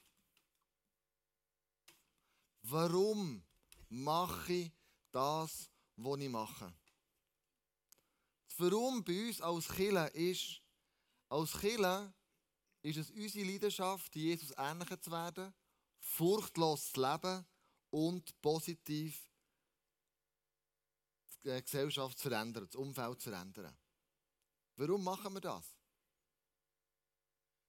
Warum 2.61 3.43
mache 3.89 4.53
ich 4.53 4.71
das, 5.11 5.71
was 5.97 6.19
ich 6.19 6.29
mache? 6.29 6.73
Warum 8.57 9.03
bei 9.03 9.27
uns 9.27 9.41
als 9.41 9.67
Killer 9.67 10.13
ist, 10.15 10.61
als 11.29 11.51
Killer 11.59 12.13
ist 12.81 12.97
es 12.97 13.09
unsere 13.11 13.45
Leidenschaft, 13.45 14.15
Jesus 14.15 14.53
ähnlicher 14.57 15.01
zu 15.01 15.11
werden, 15.11 15.53
furchtlos 15.99 16.91
zu 16.91 17.01
leben 17.01 17.45
und 17.89 18.41
positiv 18.41 19.29
die 21.43 21.61
Gesellschaft 21.61 22.17
zu 22.17 22.29
verändern, 22.29 22.65
das 22.65 22.75
Umfeld 22.75 23.21
zu 23.21 23.29
verändern. 23.29 23.75
Warum 24.77 25.03
machen 25.03 25.33
wir 25.33 25.41
das? 25.41 25.65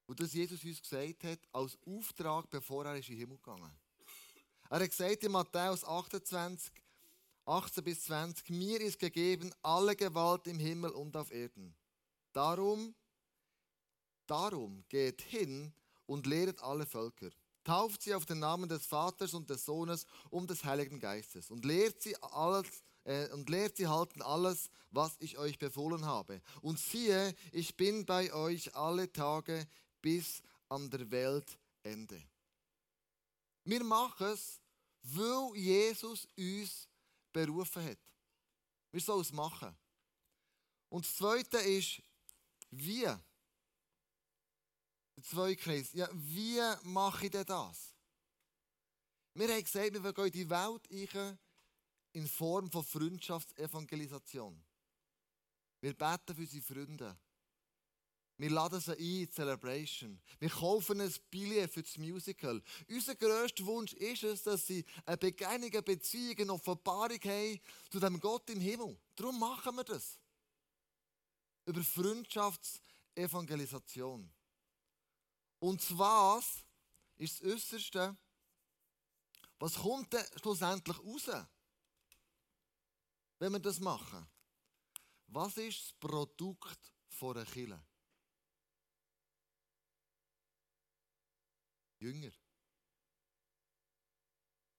Und 0.06 0.21
das 0.21 0.33
Jesus 0.33 0.62
uns 0.64 0.80
gesagt 0.80 1.25
hat, 1.25 1.40
als 1.52 1.78
Auftrag, 1.85 2.49
bevor 2.49 2.87
er 2.87 2.97
in 2.97 3.02
den 3.02 3.16
Himmel 3.16 3.37
gegangen 3.38 3.73
ist. 3.73 4.71
Er 4.71 4.80
hat 4.80 4.90
gesagt 4.90 5.23
in 5.25 5.33
Matthäus 5.33 5.85
28, 5.85 6.73
18 7.47 7.85
bis 7.85 8.05
20, 8.05 8.50
mir 8.50 8.81
ist 8.81 8.99
gegeben 8.99 9.53
alle 9.62 9.95
Gewalt 9.95 10.47
im 10.49 10.59
Himmel 10.59 10.91
und 10.91 11.17
auf 11.17 11.31
Erden. 11.31 11.75
Darum, 12.33 12.95
darum 14.26 14.85
geht 14.88 15.23
hin 15.23 15.73
und 16.07 16.26
lehret 16.26 16.61
alle 16.61 16.87
Völker. 16.87 17.31
Tauft 17.62 18.03
sie 18.03 18.15
auf 18.15 18.26
den 18.26 18.41
Namen 18.41 18.69
des 18.69 18.87
Vaters 18.87 19.33
und 19.33 19.49
des 19.49 19.65
Sohnes 19.65 20.07
und 20.31 20.50
des 20.50 20.65
Heiligen 20.65 20.99
Geistes 20.99 21.50
und 21.50 21.65
lehrt 21.65 22.03
sie 22.03 22.17
alles 22.21 22.67
äh, 23.05 23.29
und 23.31 23.49
lehrt 23.49 23.76
sie 23.76 23.87
halten 23.87 24.23
alles, 24.23 24.69
was 24.91 25.17
ich 25.21 25.38
euch 25.38 25.59
befohlen 25.59 26.05
habe. 26.05 26.43
Und 26.62 26.79
siehe, 26.79 27.35
ich 27.53 27.76
bin 27.76 28.05
bei 28.05 28.33
euch 28.33 28.75
alle 28.75 29.12
Tage 29.12 29.67
bis 30.03 30.43
an 30.69 30.91
der 30.91 31.11
Weltende. 31.11 32.23
Wir 33.65 33.85
machen 33.85 34.26
es, 34.29 34.61
weil 35.03 35.57
Jesus 35.57 36.29
uns 36.37 36.88
berufen 37.37 37.85
hat. 37.85 37.99
Wir 38.90 39.00
sollen 39.00 39.21
es 39.21 39.33
machen. 39.33 39.76
Und 40.88 41.05
das 41.05 41.16
Zweite 41.16 41.59
ist, 41.59 42.00
wie? 42.71 43.02
Der 43.02 43.23
zweite 45.23 45.57
Kreis. 45.57 45.93
Ja, 45.93 46.09
wie 46.12 46.61
mache 46.85 47.26
ich 47.26 47.31
denn 47.31 47.45
das? 47.45 47.95
Wir 49.35 49.49
haben 49.49 49.62
gesagt, 49.62 50.02
wir 50.02 50.12
gehen 50.14 50.26
in 50.26 50.33
die 50.33 50.49
Welt 50.49 50.87
in 52.12 52.26
Form 52.26 52.71
von 52.71 52.85
Freundschaftsevangelisation. 52.85 54.64
Wir 55.81 55.93
beten 55.93 56.35
für 56.35 56.40
unsere 56.40 56.62
Freunde. 56.62 57.19
Wir 58.38 58.50
laden 58.50 58.81
sie 58.81 58.93
ein 58.93 58.99
in 58.99 59.33
Celebration. 59.33 60.21
Wir 60.38 60.50
kaufen 60.50 61.00
ein 61.00 61.11
Billett 61.31 61.73
für 61.73 61.83
das 61.83 61.97
Musical. 61.97 62.62
Unser 62.88 63.14
grösster 63.14 63.64
Wunsch 63.64 63.95
ist 63.95 64.25
es, 64.25 64.43
dass 64.43 64.66
sie 64.66 64.85
eine 65.07 65.16
Begegnung, 65.16 65.73
eine 65.73 65.83
Beziehung, 65.83 66.38
eine 66.38 66.52
Offenbarung 66.52 67.19
haben 67.25 67.59
zu 67.90 67.99
dem 67.99 68.21
Gott 68.21 68.50
im 68.50 68.61
Himmel. 68.61 69.00
Darum 69.14 69.38
machen 69.38 69.75
wir 69.75 69.85
das. 69.85 70.21
Über 71.64 71.83
Freundschaftsevangelisation. 71.83 74.31
Und 75.59 75.99
was 75.99 76.62
ist 77.16 77.43
das 77.43 77.50
Äußerste? 77.50 78.14
Was 79.59 79.76
kommt 79.76 80.12
denn 80.12 80.26
schlussendlich 80.43 80.99
raus, 80.99 81.31
wenn 83.38 83.52
wir 83.52 83.61
das 83.61 83.81
machen? 83.81 84.28
Was 85.28 85.57
ist 85.57 85.81
das 85.81 85.95
Produkt 85.95 86.93
von 87.09 87.38
einer 87.38 87.47
Kirche? 87.47 87.83
Jünger. 91.99 92.33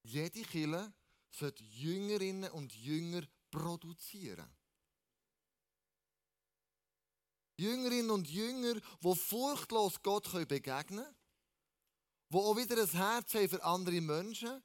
Jede 0.04 0.42
Kille 0.44 0.94
sollte 1.32 1.64
Jüngerinnen 1.64 2.52
und 2.52 2.74
Jünger 2.76 3.24
produzieren. 3.52 4.50
Jüngerinnen 7.58 8.12
und 8.12 8.30
Jünger, 8.30 8.80
die 9.04 9.16
furchtlos 9.16 10.02
Gott 10.02 10.32
begegnen 10.48 11.04
können 11.04 11.16
die 12.30 12.36
auch 12.38 12.58
wieder 12.58 12.82
ein 12.82 12.90
Herz 12.90 13.34
haben 13.34 13.50
für 13.50 13.64
andere 13.64 14.02
Menschen, 14.02 14.62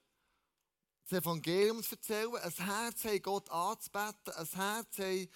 das 1.09 1.19
Evangelium 1.21 1.83
zu 1.83 1.95
erzählen, 1.95 2.35
ein 2.37 2.53
Herz 2.53 3.05
haben, 3.05 3.23
Gott 3.23 3.51
anzubeten, 3.51 4.35
ein 4.35 4.47
Herz 4.47 4.99
haben, 4.99 5.29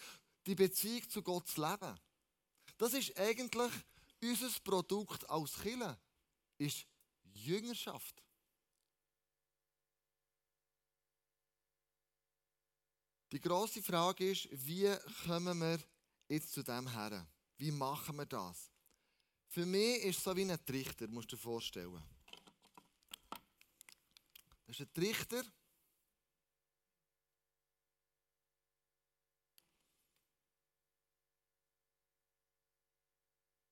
die 0.46 0.54
Beziehung 0.54 1.08
zu 1.08 1.22
Gott 1.22 1.48
zu 1.48 1.60
leben. 1.60 1.98
Das 2.78 2.92
ist 2.92 3.16
eigentlich 3.18 3.72
unser 4.22 4.50
Produkt 4.64 5.28
als 5.30 5.58
Kille, 5.60 5.98
ist 6.58 6.86
Jüngerschaft. 7.36 8.22
Die 13.32 13.40
grosse 13.40 13.82
Frage 13.82 14.30
ist, 14.30 14.48
wie 14.50 14.94
kommen 15.26 15.58
wir 15.58 15.78
jetzt 16.28 16.52
zu 16.52 16.62
dem 16.62 16.88
her? 16.88 17.26
Wie 17.56 17.70
machen 17.70 18.16
wir 18.16 18.26
das? 18.26 18.70
Für 19.48 19.66
mich 19.66 20.04
ist 20.04 20.18
es 20.18 20.24
so 20.24 20.36
wie 20.36 20.50
ein 20.50 20.64
Trichter, 20.64 21.08
musst 21.08 21.32
du 21.32 21.36
dir 21.36 21.42
vorstellen. 21.42 22.02
Das 24.66 24.78
ist 24.78 24.80
ein 24.80 24.92
Trichter. 24.92 25.42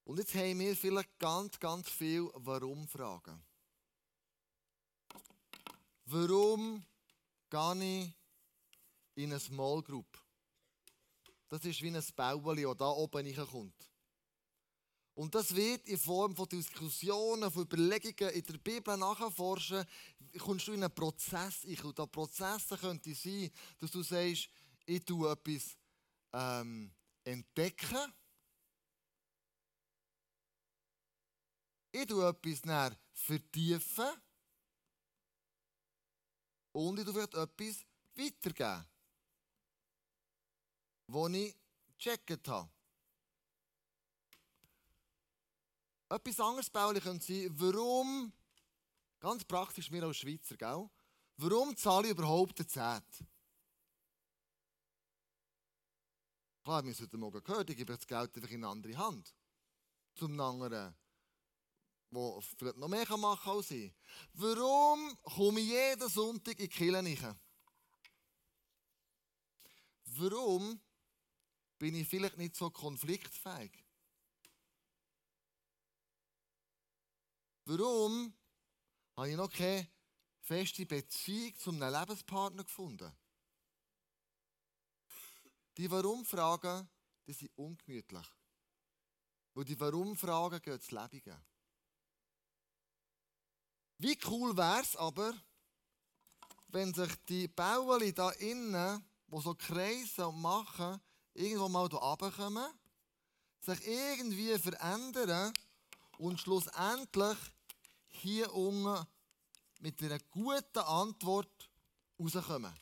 Und 0.04 0.18
jetzt 0.18 0.34
haben 0.34 0.58
wir 0.58 0.76
vielleicht 0.76 1.18
ganz, 1.18 1.58
ganz 1.58 1.88
viele 1.88 2.30
Warum-Fragen. 2.34 3.42
Warum 6.06 6.84
gehe 7.50 8.04
ich 8.04 8.12
in 9.22 9.30
eine 9.30 9.40
Small 9.40 9.82
Group? 9.82 10.20
Das 11.48 11.64
ist 11.64 11.80
wie 11.82 11.88
ein 11.88 12.04
Bauli, 12.16 12.62
das 12.62 12.76
da 12.76 12.88
oben 12.88 13.26
reinkommt. 13.26 13.90
Und 15.14 15.34
das 15.34 15.54
wird 15.54 15.88
in 15.88 15.98
Form 15.98 16.34
von 16.34 16.48
Diskussionen, 16.48 17.50
von 17.50 17.62
Überlegungen 17.62 18.34
in 18.34 18.42
der 18.42 18.58
Bibel 18.58 18.96
nachforschen, 18.96 19.84
kommst 20.38 20.66
du 20.66 20.72
in 20.72 20.82
einen 20.82 20.94
Prozess 20.94 21.64
ein. 21.64 21.80
Und 21.82 21.96
der 21.96 22.06
Prozess 22.06 22.68
könnte 22.80 23.14
sein, 23.14 23.50
dass 23.78 23.92
du 23.92 24.02
sagst, 24.02 24.48
ich 24.84 25.04
tue 25.04 25.30
etwas 25.30 25.76
ähm, 26.32 26.92
entdecken. 27.22 28.12
Ich 31.92 32.06
tue 32.06 32.28
etwas 32.28 32.96
vertiefen. 33.12 34.23
Und 36.74 36.98
ich 36.98 37.06
vielleicht 37.06 37.34
etwas 37.34 37.86
weitergeben. 38.16 38.84
Was 41.06 41.32
ich 41.32 41.56
gecheckt 41.96 42.48
habe. 42.48 42.68
Etwas 46.08 46.40
anderes, 46.40 46.70
Pauli, 46.70 47.00
könnte 47.00 47.24
sein, 47.24 47.48
warum, 47.52 48.32
ganz 49.20 49.44
praktisch 49.44 49.90
wir 49.90 50.02
als 50.02 50.16
Schweizer, 50.16 50.56
gell? 50.56 50.90
warum 51.36 51.76
zahle 51.76 52.08
ich 52.08 52.12
überhaupt 52.12 52.58
den 52.58 52.68
Zehnt? 52.68 53.24
Klar, 56.64 56.82
wir 56.82 56.88
haben 56.88 56.88
es 56.88 57.00
heute 57.00 57.16
Morgen 57.16 57.44
gehört, 57.44 57.70
ich 57.70 57.76
gebe 57.76 57.94
das 57.94 58.06
Geld 58.06 58.34
einfach 58.34 58.50
in 58.50 58.64
eine 58.64 58.68
andere 58.68 58.96
Hand. 58.96 59.32
Zum 60.14 60.38
anderen, 60.40 60.94
der 62.14 62.40
vielleicht 62.40 62.76
noch 62.76 62.88
mehr 62.88 63.16
machen 63.16 63.42
kann 63.42 63.56
als 63.56 63.70
ich. 63.70 63.92
Warum 64.34 65.18
komme 65.22 65.60
ich 65.60 65.68
jeden 65.68 66.08
Sonntag 66.08 66.58
in 66.58 66.68
die 66.68 66.68
Kirche? 66.68 67.36
Warum 70.06 70.80
bin 71.78 71.96
ich 71.96 72.08
vielleicht 72.08 72.38
nicht 72.38 72.54
so 72.54 72.70
konfliktfähig? 72.70 73.84
Warum 77.66 78.34
habe 79.16 79.30
ich 79.30 79.36
noch 79.36 79.50
keine 79.50 79.88
feste 80.40 80.86
Beziehung 80.86 81.56
zu 81.58 81.70
einem 81.70 81.92
Lebenspartner 81.92 82.64
gefunden? 82.64 83.12
Die 85.76 85.90
Warum-Fragen, 85.90 86.88
die 87.26 87.32
sind 87.32 87.50
ungemütlich. 87.56 88.26
Weil 89.54 89.64
die 89.64 89.80
Warum-Fragen 89.80 90.60
gehen 90.60 90.74
ins 90.74 90.90
Lebige. 90.90 91.40
Wie 93.98 94.18
cool 94.26 94.56
wäre 94.56 94.80
es 94.80 94.96
aber, 94.96 95.34
wenn 96.68 96.92
sich 96.92 97.14
die 97.28 97.48
Bauli 97.48 98.12
da 98.12 98.30
innen, 98.30 99.04
die 99.28 99.40
so 99.40 99.54
kreisen 99.54 100.24
und 100.24 100.40
machen, 100.40 101.00
irgendwo 101.34 101.68
mal 101.68 101.88
hier 101.88 101.98
runterkommen, 101.98 102.68
sich 103.60 103.86
irgendwie 103.86 104.58
verändern 104.58 105.52
und 106.18 106.40
schlussendlich 106.40 107.38
hier 108.08 108.52
unten 108.52 109.06
mit 109.80 110.02
einer 110.02 110.18
guten 110.30 110.78
Antwort 110.78 111.70
rauskommen. 112.18 112.74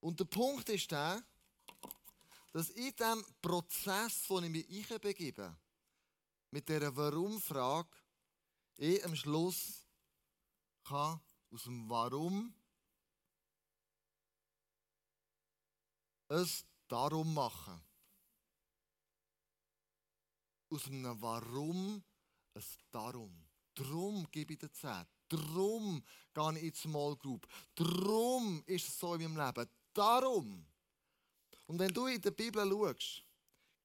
Und 0.00 0.20
der 0.20 0.26
Punkt 0.26 0.68
ist 0.68 0.90
der, 0.90 1.22
dass 2.52 2.70
in 2.70 2.94
diesem 2.94 3.24
Prozess, 3.40 4.24
wo 4.28 4.38
ich 4.40 4.50
mich 4.50 4.92
einbegebe, 4.92 5.56
mit 6.50 6.68
dieser 6.68 6.94
Warum-Frage, 6.94 7.88
ich 8.76 9.04
am 9.04 9.14
Schluss 9.14 9.86
kann 10.84 11.20
aus 11.50 11.64
dem 11.64 11.88
Warum 11.88 12.54
es 16.28 16.64
darum 16.88 17.34
machen. 17.34 17.80
Aus 20.70 20.86
einem 20.86 21.20
Warum 21.20 22.02
es 22.54 22.76
darum. 22.90 23.46
Darum 23.74 24.28
gebe 24.30 24.54
ich 24.54 24.58
dir 24.58 24.72
Zeit. 24.72 25.08
Darum 25.28 26.02
gehe 26.32 26.50
ich 26.52 26.62
in 26.62 26.72
die 26.72 26.78
Small 26.78 27.16
Group. 27.16 27.46
Darum 27.74 28.62
ist 28.66 28.88
es 28.88 28.98
so 28.98 29.14
in 29.14 29.32
meinem 29.32 29.36
Leben. 29.36 29.70
Darum. 29.92 30.66
Und 31.66 31.78
wenn 31.78 31.92
du 31.92 32.06
in 32.06 32.20
der 32.20 32.32
Bibel 32.32 32.68
schaust, 32.68 33.24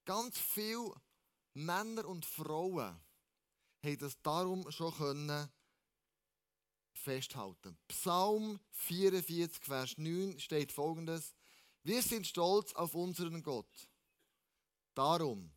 ganz 0.06 0.38
viele 0.38 0.93
Männer 1.54 2.06
und 2.06 2.25
Frauen 2.25 2.99
haben 3.83 3.97
das 3.97 4.21
darum 4.21 4.69
schon 4.71 4.93
können 4.93 5.49
festhalten. 6.93 7.77
Psalm 7.87 8.59
44, 8.71 9.63
Vers 9.63 9.97
9 9.97 10.39
steht 10.39 10.71
folgendes: 10.71 11.33
Wir 11.83 12.01
sind 12.01 12.27
stolz 12.27 12.73
auf 12.73 12.93
unseren 12.93 13.41
Gott. 13.41 13.89
Darum 14.93 15.51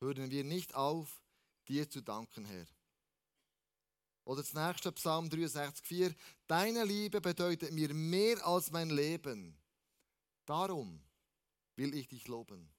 hören 0.00 0.30
wir 0.30 0.44
nicht 0.44 0.74
auf, 0.74 1.22
dir 1.68 1.88
zu 1.88 2.02
danken, 2.02 2.44
Herr. 2.44 2.66
Oder 4.24 4.42
das 4.42 4.52
nächste 4.52 4.92
Psalm 4.92 5.28
63,4. 5.28 6.14
Deine 6.46 6.84
Liebe 6.84 7.20
bedeutet 7.20 7.72
mir 7.72 7.94
mehr 7.94 8.46
als 8.46 8.70
mein 8.70 8.90
Leben. 8.90 9.58
Darum 10.44 11.02
will 11.76 11.94
ich 11.94 12.08
dich 12.08 12.28
loben. 12.28 12.70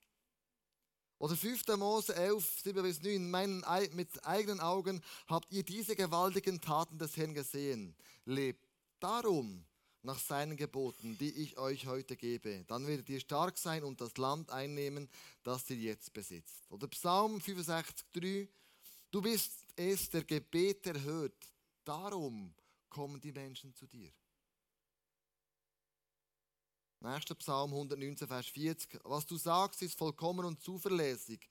Oder 1.19 1.35
5. 1.35 1.67
Mose 1.77 2.15
11, 2.15 2.61
7 2.63 2.81
bis 2.81 3.01
9. 3.01 3.29
Meinen, 3.29 3.63
mit 3.93 4.25
eigenen 4.25 4.61
Augen 4.61 5.01
habt 5.27 5.51
ihr 5.51 5.63
diese 5.63 5.95
gewaltigen 5.95 6.61
Taten 6.61 6.97
des 6.97 7.17
Herrn 7.17 7.33
gesehen. 7.33 7.93
Lebt 8.23 8.65
darum 9.01 9.65
nach 10.01 10.17
seinen 10.17 10.55
Geboten, 10.55 11.17
die 11.17 11.31
ich 11.43 11.57
euch 11.57 11.87
heute 11.87 12.15
gebe. 12.15 12.63
Dann 12.67 12.87
werdet 12.87 13.09
ihr 13.09 13.19
stark 13.19 13.57
sein 13.57 13.83
und 13.83 13.99
das 13.99 14.15
Land 14.15 14.49
einnehmen, 14.49 15.09
das 15.43 15.69
ihr 15.69 15.75
jetzt 15.75 16.13
besitzt. 16.13 16.65
Oder 16.69 16.87
Psalm 16.87 17.41
65, 17.41 18.05
3. 18.13 18.47
Du 19.11 19.21
bist 19.21 19.51
es, 19.75 20.09
der 20.09 20.23
Gebet 20.23 20.87
erhört. 20.87 21.35
Darum 21.83 22.53
kommen 22.89 23.19
die 23.19 23.33
Menschen 23.33 23.75
zu 23.75 23.87
dir. 23.87 24.09
Nächster 27.01 27.35
Psalm 27.35 27.71
119, 27.71 28.27
Vers 28.27 28.47
40. 28.47 28.99
Was 29.03 29.25
du 29.25 29.37
sagst, 29.37 29.81
ist 29.81 29.97
vollkommen 29.97 30.45
und 30.45 30.61
zuverlässig. 30.61 31.49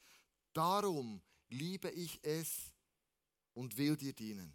Darum 0.52 1.22
liebe 1.48 1.90
ich 1.90 2.18
es 2.22 2.74
und 3.54 3.78
will 3.78 3.96
dir 3.96 4.12
dienen. 4.12 4.52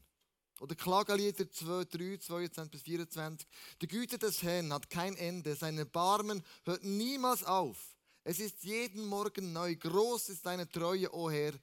Oder 0.59 0.75
Klagelieder 0.75 1.49
2, 1.49 1.85
3, 1.85 2.17
22 2.17 2.71
bis 2.71 2.81
24. 2.83 3.47
Die 3.81 3.87
Güte 3.87 4.19
des 4.19 4.43
Herrn 4.43 4.71
hat 4.71 4.87
kein 4.91 5.15
Ende, 5.17 5.55
seine 5.55 5.87
Barmen 5.87 6.43
hört 6.63 6.83
niemals 6.83 7.43
auf. 7.43 7.97
Es 8.23 8.39
ist 8.39 8.63
jeden 8.63 9.05
Morgen 9.07 9.51
neu. 9.51 9.75
Groß 9.75 10.29
ist 10.29 10.45
deine 10.45 10.69
Treue, 10.69 11.11
o 11.11 11.23
oh 11.23 11.31
Herr. 11.31 11.53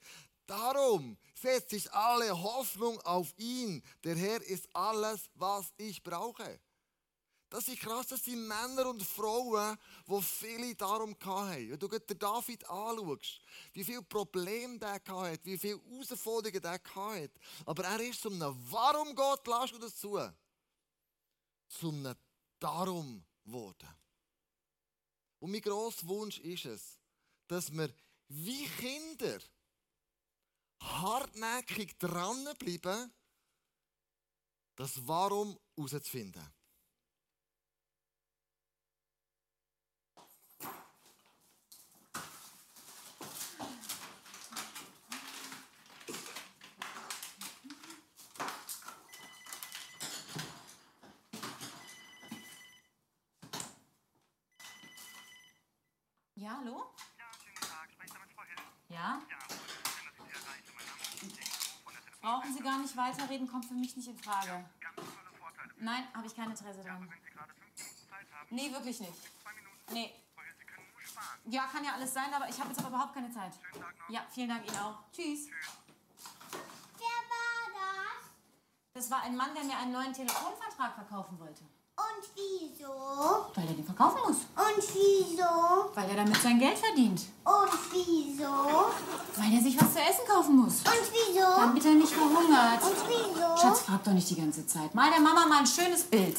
Darum 0.45 1.17
setze 1.33 1.77
ich 1.77 1.91
alle 1.93 2.37
Hoffnung 2.43 2.99
auf 3.01 3.33
ihn. 3.37 3.81
Der 4.03 4.17
Herr 4.17 4.41
ist 4.43 4.67
alles, 4.75 5.29
was 5.35 5.73
ich 5.77 6.03
brauche. 6.03 6.59
Das 7.51 7.67
ist 7.67 7.81
krass, 7.81 8.07
das 8.07 8.23
sind 8.23 8.47
Männer 8.47 8.87
und 8.87 9.03
Frauen, 9.03 9.77
die 10.07 10.21
viele 10.21 10.73
darum 10.73 11.13
hatten. 11.19 11.69
Wenn 11.69 11.79
du 11.79 11.89
den 11.89 12.17
David 12.17 12.63
anschaust, 12.69 13.41
wie 13.73 13.83
viele 13.83 14.03
Probleme 14.03 14.79
der 14.79 14.93
hatte, 14.93 15.43
wie 15.43 15.57
viele 15.57 15.81
Herausforderungen 15.83 16.61
der 16.61 16.81
hatte. 16.95 17.31
Aber 17.65 17.83
er 17.83 17.99
ist 17.99 18.21
zum 18.21 18.41
einem 18.41 18.55
Warum 18.71 19.13
Gott, 19.13 19.45
lass 19.47 19.71
du 19.71 19.79
das 19.79 19.97
zu? 19.97 20.17
Zum 21.67 22.05
einem 22.05 22.15
Darum 22.57 23.21
geworden. 23.43 23.95
Und 25.39 25.51
mein 25.51 25.59
grosser 25.59 26.07
Wunsch 26.07 26.39
ist 26.39 26.63
es, 26.63 26.99
dass 27.47 27.69
wir 27.69 27.93
wie 28.29 28.65
Kinder 28.65 29.39
hartnäckig 30.79 31.97
dranbleiben, 31.99 33.13
das 34.77 35.05
Warum 35.05 35.59
herauszufinden. 35.75 36.60
Ja, 56.51 56.57
hallo? 56.57 56.83
Ja, 57.17 57.25
schönen 57.39 57.55
Tag. 57.55 57.87
Spreche 57.93 58.07
ich 58.07 58.11
damit 58.13 58.31
Frau 58.35 58.43
Hill? 58.43 58.57
Ja? 58.89 59.21
Ja, 59.29 59.37
schön, 59.47 59.55
dass 59.87 60.19
ich 60.19 60.25
Sie 60.27 60.35
erreiche. 60.35 60.71
Mein 60.75 60.85
Name 60.85 60.99
ist 60.99 61.79
von 61.79 61.93
der 61.93 62.03
Telefon. 62.03 62.19
Brauchen 62.21 62.53
Sie 62.53 62.59
gar 62.59 62.77
nicht 62.79 62.97
weiterreden, 62.97 63.47
kommt 63.47 63.65
für 63.67 63.73
mich 63.73 63.95
nicht 63.95 64.09
in 64.09 64.17
Frage. 64.19 64.65
Ganz 64.81 64.95
tolle 64.97 65.31
Vorteile. 65.39 65.71
Nein, 65.79 66.03
habe 66.13 66.27
ich 66.27 66.35
kein 66.35 66.49
Interesse 66.51 66.81
Aber 66.81 66.89
dran. 66.89 67.07
wenn 67.09 67.23
Sie 67.23 67.29
gerade 67.31 67.53
fünf 67.53 67.71
Minuten 67.77 68.09
Zeit 68.09 68.27
haben, 68.33 68.47
Nee, 68.51 68.69
wirklich 68.73 68.99
nicht. 68.99 69.13
zwei 69.41 69.53
Minuten. 69.53 69.93
Nee. 69.93 70.13
Frau 70.35 70.41
Hill, 70.43 70.53
Sie 70.59 70.65
können 70.65 70.87
nur 70.91 71.01
sparen. 71.07 71.39
Ja, 71.45 71.67
kann 71.67 71.83
ja 71.85 71.93
alles 71.93 72.13
sein, 72.13 72.33
aber 72.33 72.49
ich 72.49 72.59
habe 72.59 72.67
jetzt 72.67 72.79
aber 72.79 72.89
überhaupt 72.89 73.13
keine 73.13 73.31
Zeit. 73.31 73.53
Schönen 73.55 73.81
Tag 73.83 73.97
noch. 73.97 74.09
Ja, 74.09 74.27
vielen 74.29 74.49
Dank 74.49 74.67
Ihnen 74.67 74.77
auch. 74.79 74.99
Tschüss. 75.13 75.47
Wer 76.51 77.17
war 77.31 77.63
das? 77.79 78.27
Das 78.91 79.09
war 79.09 79.21
ein 79.23 79.37
Mann, 79.37 79.55
der 79.55 79.63
mir 79.63 79.77
einen 79.77 79.93
neuen 79.93 80.11
Telefonvertrag 80.11 80.95
verkaufen 80.95 81.39
wollte. 81.39 81.63
Wieso? 82.81 83.45
Weil 83.53 83.67
er 83.67 83.73
den 83.73 83.85
verkaufen 83.85 84.17
muss. 84.25 84.37
Und 84.37 84.83
wieso? 84.93 85.91
Weil 85.93 86.09
er 86.09 86.15
damit 86.15 86.37
sein 86.37 86.57
Geld 86.57 86.79
verdient. 86.79 87.21
Und 87.43 87.71
wieso? 87.91 88.91
Weil 89.37 89.53
er 89.53 89.61
sich 89.61 89.79
was 89.79 89.93
zu 89.93 89.99
essen 89.99 90.25
kaufen 90.27 90.55
muss. 90.57 90.77
Und 90.77 91.11
wieso? 91.11 91.45
Damit 91.57 91.85
er 91.85 91.91
nicht 91.91 92.11
verhungert. 92.11 92.81
Und 92.81 92.95
wieso? 93.07 93.61
Schatz, 93.61 93.81
frag 93.81 94.03
doch 94.03 94.13
nicht 94.13 94.29
die 94.29 94.35
ganze 94.35 94.65
Zeit. 94.65 94.95
Mal 94.95 95.11
der 95.11 95.19
Mama 95.19 95.45
mal 95.45 95.59
ein 95.59 95.67
schönes 95.67 96.03
Bild. 96.05 96.37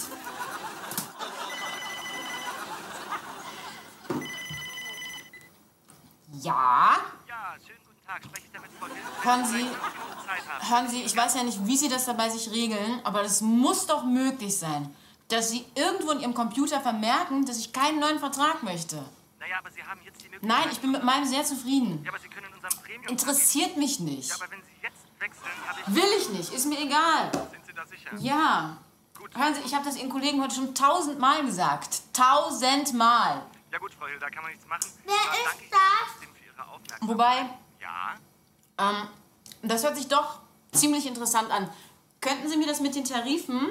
Ja? 6.40 6.96
Ja, 7.28 7.55
schönen 7.64 7.78
guten 7.87 8.07
Tag. 8.07 8.24
Spreche 8.24 8.46
ich 8.46 8.52
damit 8.52 8.70
Hill? 8.70 9.02
Hören 9.22 9.44
Sie-. 9.46 9.70
Hören 10.68 10.88
Sie, 10.88 11.02
ich 11.02 11.16
weiß 11.16 11.35
ja 11.35 11.44
nicht, 11.44 11.64
wie 11.66 11.76
Sie 11.76 11.88
das 11.88 12.07
dabei 12.07 12.31
sich 12.31 12.50
regeln, 12.50 13.00
aber 13.05 13.22
es 13.22 13.40
muss 13.40 13.87
doch 13.87 14.05
möglich 14.05 14.57
sein, 14.57 14.94
dass 15.33 15.51
Sie 15.51 15.64
irgendwo 15.75 16.12
in 16.12 16.21
Ihrem 16.21 16.35
Computer 16.35 16.81
vermerken, 16.81 17.47
dass 17.47 17.59
ich 17.59 17.73
keinen 17.73 17.99
neuen 18.01 18.18
Vertrag 18.18 18.62
möchte. 18.62 18.97
Naja, 19.40 19.57
aber 19.59 19.71
Sie 19.71 19.83
haben 19.83 20.01
jetzt 20.05 20.21
die 20.21 20.29
Möglichkeit. 20.29 20.49
Nein, 20.49 20.68
ich 20.71 20.79
bin 20.81 20.92
mit 20.92 21.03
meinem 21.03 21.25
sehr 21.25 21.45
zufrieden. 21.45 22.03
Ja, 22.05 22.11
aber 22.11 22.18
Sie 22.18 22.29
können 22.29 22.47
in 22.47 22.55
unserem 22.55 22.83
Premium. 22.85 23.07
Interessiert 23.09 23.77
mich 23.77 23.99
nicht. 24.01 24.29
Ja, 24.29 24.35
aber 24.37 24.51
wenn 24.51 24.62
Sie 24.62 24.73
jetzt 24.83 25.03
wechseln, 25.18 25.51
habe 25.66 25.81
ich. 25.87 25.95
Will 25.95 26.11
ich 26.18 26.29
nicht, 26.31 26.53
ist 26.53 26.66
mir 26.66 26.79
egal. 26.81 27.31
Sind 27.51 27.66
Sie 27.66 27.73
da 27.73 27.87
sicher? 27.87 28.11
Ja. 28.18 28.77
Gut. 29.18 29.37
Hören 29.37 29.55
Sie, 29.55 29.61
ich 29.62 29.75
habe 29.75 29.85
das 29.85 29.97
Ihren 29.97 30.11
Kollegen 30.11 30.42
heute 30.42 30.55
schon 30.55 30.75
tausendmal 30.75 31.45
gesagt. 31.45 32.03
Tausendmal. 32.12 33.42
Ja, 33.71 33.79
gut, 33.79 33.92
Frau 33.99 34.07
Hill, 34.07 34.18
da 34.18 34.29
kann 34.29 34.42
man 34.42 34.53
nichts 34.53 34.66
machen. 34.66 34.83
Wer 35.05 35.14
Da 35.14 35.51
ist 35.51 35.73
das? 35.73 37.09
Wobei, 37.09 37.49
Ja? 37.81 38.14
ähm, 38.79 39.09
das 39.62 39.83
hört 39.83 39.97
sich 39.97 40.09
doch 40.09 40.40
ziemlich 40.73 41.07
interessant 41.07 41.51
an. 41.51 41.68
Könnten 42.21 42.49
Sie 42.49 42.57
mir 42.57 42.66
das 42.66 42.81
mit 42.81 42.95
den 42.95 43.05
Tarifen 43.05 43.71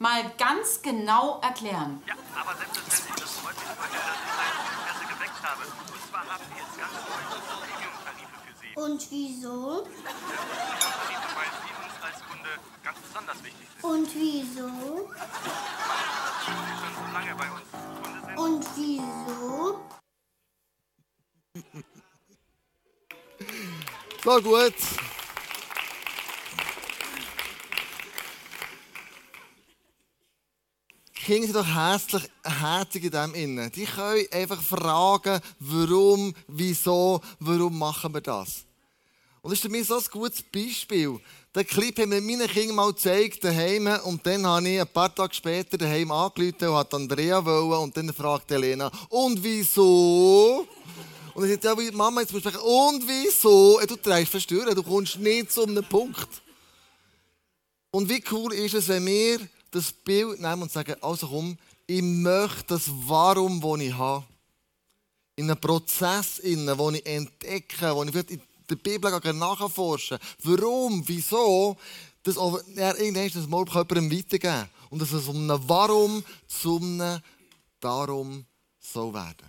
mal 0.00 0.32
ganz 0.38 0.80
genau 0.82 1.40
erklären? 1.42 2.02
Ja, 2.06 2.14
aber 2.34 2.56
selbstverständlich. 2.56 3.20
Das 3.20 3.32
freut 3.36 3.54
mich, 3.54 3.68
Hill, 3.68 3.76
dass 3.76 4.16
ich 4.16 4.32
mein 4.40 4.48
Interesse 4.80 5.04
geweckt 5.12 5.42
habe. 5.44 5.62
Und 5.62 6.00
zwar 6.08 6.24
haben 6.24 6.44
wir 6.48 6.56
jetzt 6.56 6.74
ganz 6.80 6.92
neue 7.04 7.28
Premium-Tarife 7.68 8.36
für 8.40 8.54
Sie. 8.60 8.72
Und 8.80 9.00
wieso? 9.10 9.84
Tarife, 9.84 11.28
weil 11.36 11.52
Sie 11.60 11.72
uns 11.84 11.94
als 12.02 12.18
Kunde 12.26 12.48
ganz 12.82 12.98
besonders 12.98 13.44
wichtig 13.44 13.68
sind. 13.68 13.84
Und 13.84 14.08
wieso? 14.14 14.68
Weil 15.12 16.00
Sie 16.40 16.74
schon 16.80 16.94
so 16.96 17.04
lange 17.12 17.34
bei 17.36 17.48
uns 17.52 17.68
Kunde 18.02 18.20
sind. 18.24 18.38
Und 18.38 18.64
wieso? 18.76 19.84
So 24.24 24.34
gut. 24.40 24.74
Kinder 31.30 31.46
sind 31.46 31.56
doch 31.58 31.64
herzlich, 31.64 32.24
herzig 32.42 33.04
in 33.04 33.10
dem 33.12 33.34
innen. 33.34 33.70
Die 33.70 33.84
können 33.84 34.26
einfach 34.32 34.60
fragen, 34.60 35.40
warum, 35.60 36.34
wieso, 36.48 37.20
warum 37.38 37.78
machen 37.78 38.12
wir 38.12 38.20
das. 38.20 38.64
Und 39.40 39.52
das 39.52 39.64
ist 39.64 39.70
mich 39.70 39.86
so 39.86 39.96
ein 39.96 40.04
gutes 40.10 40.42
Beispiel. 40.42 41.20
Den 41.54 41.66
Clip 41.68 41.96
haben 42.00 42.10
wir 42.10 42.20
meinen 42.20 42.48
Kindern 42.48 42.74
mal 42.74 42.92
gezeigt, 42.92 43.44
daheim. 43.44 43.86
Und 44.06 44.26
dann 44.26 44.44
habe 44.44 44.68
ich 44.68 44.80
ein 44.80 44.88
paar 44.88 45.14
Tage 45.14 45.32
später 45.32 45.78
daheim 45.78 46.10
angerufen 46.10 46.66
und 46.66 46.74
hat 46.74 46.94
Andrea 46.94 47.44
wollen. 47.44 47.80
Und 47.80 47.96
dann 47.96 48.12
fragt 48.12 48.50
Elena, 48.50 48.90
und 49.08 49.40
wieso? 49.40 50.66
Und 51.32 51.42
dann 51.42 51.50
sagt 51.52 51.62
ja, 51.62 51.92
Mama, 51.92 52.22
jetzt 52.22 52.32
musst 52.32 52.46
du 52.46 52.50
sagen, 52.50 52.64
und 52.64 53.06
wieso? 53.06 53.78
Du 53.86 53.94
drehst 53.94 54.32
verstören, 54.32 54.74
du 54.74 54.82
kommst 54.82 55.16
nicht 55.20 55.52
zu 55.52 55.62
einem 55.62 55.84
Punkt. 55.84 56.42
Und 57.92 58.08
wie 58.08 58.24
cool 58.32 58.52
ist 58.52 58.74
es, 58.74 58.88
wenn 58.88 59.06
wir 59.06 59.38
das 59.70 59.92
Bild 59.92 60.40
nehmen 60.40 60.62
und 60.62 60.72
sagen, 60.72 60.96
also 61.00 61.28
komm, 61.28 61.58
ich 61.86 62.02
möchte 62.02 62.64
das 62.74 62.84
Warum, 62.88 63.60
das 63.60 63.80
ich 63.80 63.94
habe, 63.94 64.24
in 65.36 65.50
einen 65.50 65.60
Prozess, 65.60 66.38
in 66.38 66.66
den 66.66 66.94
ich 66.94 67.06
entdecke, 67.06 67.94
wo 67.94 68.04
ich 68.04 68.14
in 68.14 68.42
der 68.68 68.76
Bibel 68.76 69.10
nachforschen 69.32 70.18
kann. 70.18 70.28
Warum, 70.42 71.02
wieso, 71.06 71.76
das 72.22 72.36
auch 72.36 72.60
ja, 72.74 72.94
irgendwann 72.96 73.30
das 73.30 73.48
mal 73.48 73.64
jemandem 73.66 74.12
weitergeben 74.12 74.68
Und 74.90 75.00
dass 75.00 75.12
es 75.12 75.26
um 75.26 75.50
ein 75.50 75.68
Warum 75.68 76.24
zu 76.46 76.76
einem 76.76 77.20
Darum 77.80 78.44
soll 78.78 79.14
werden. 79.14 79.48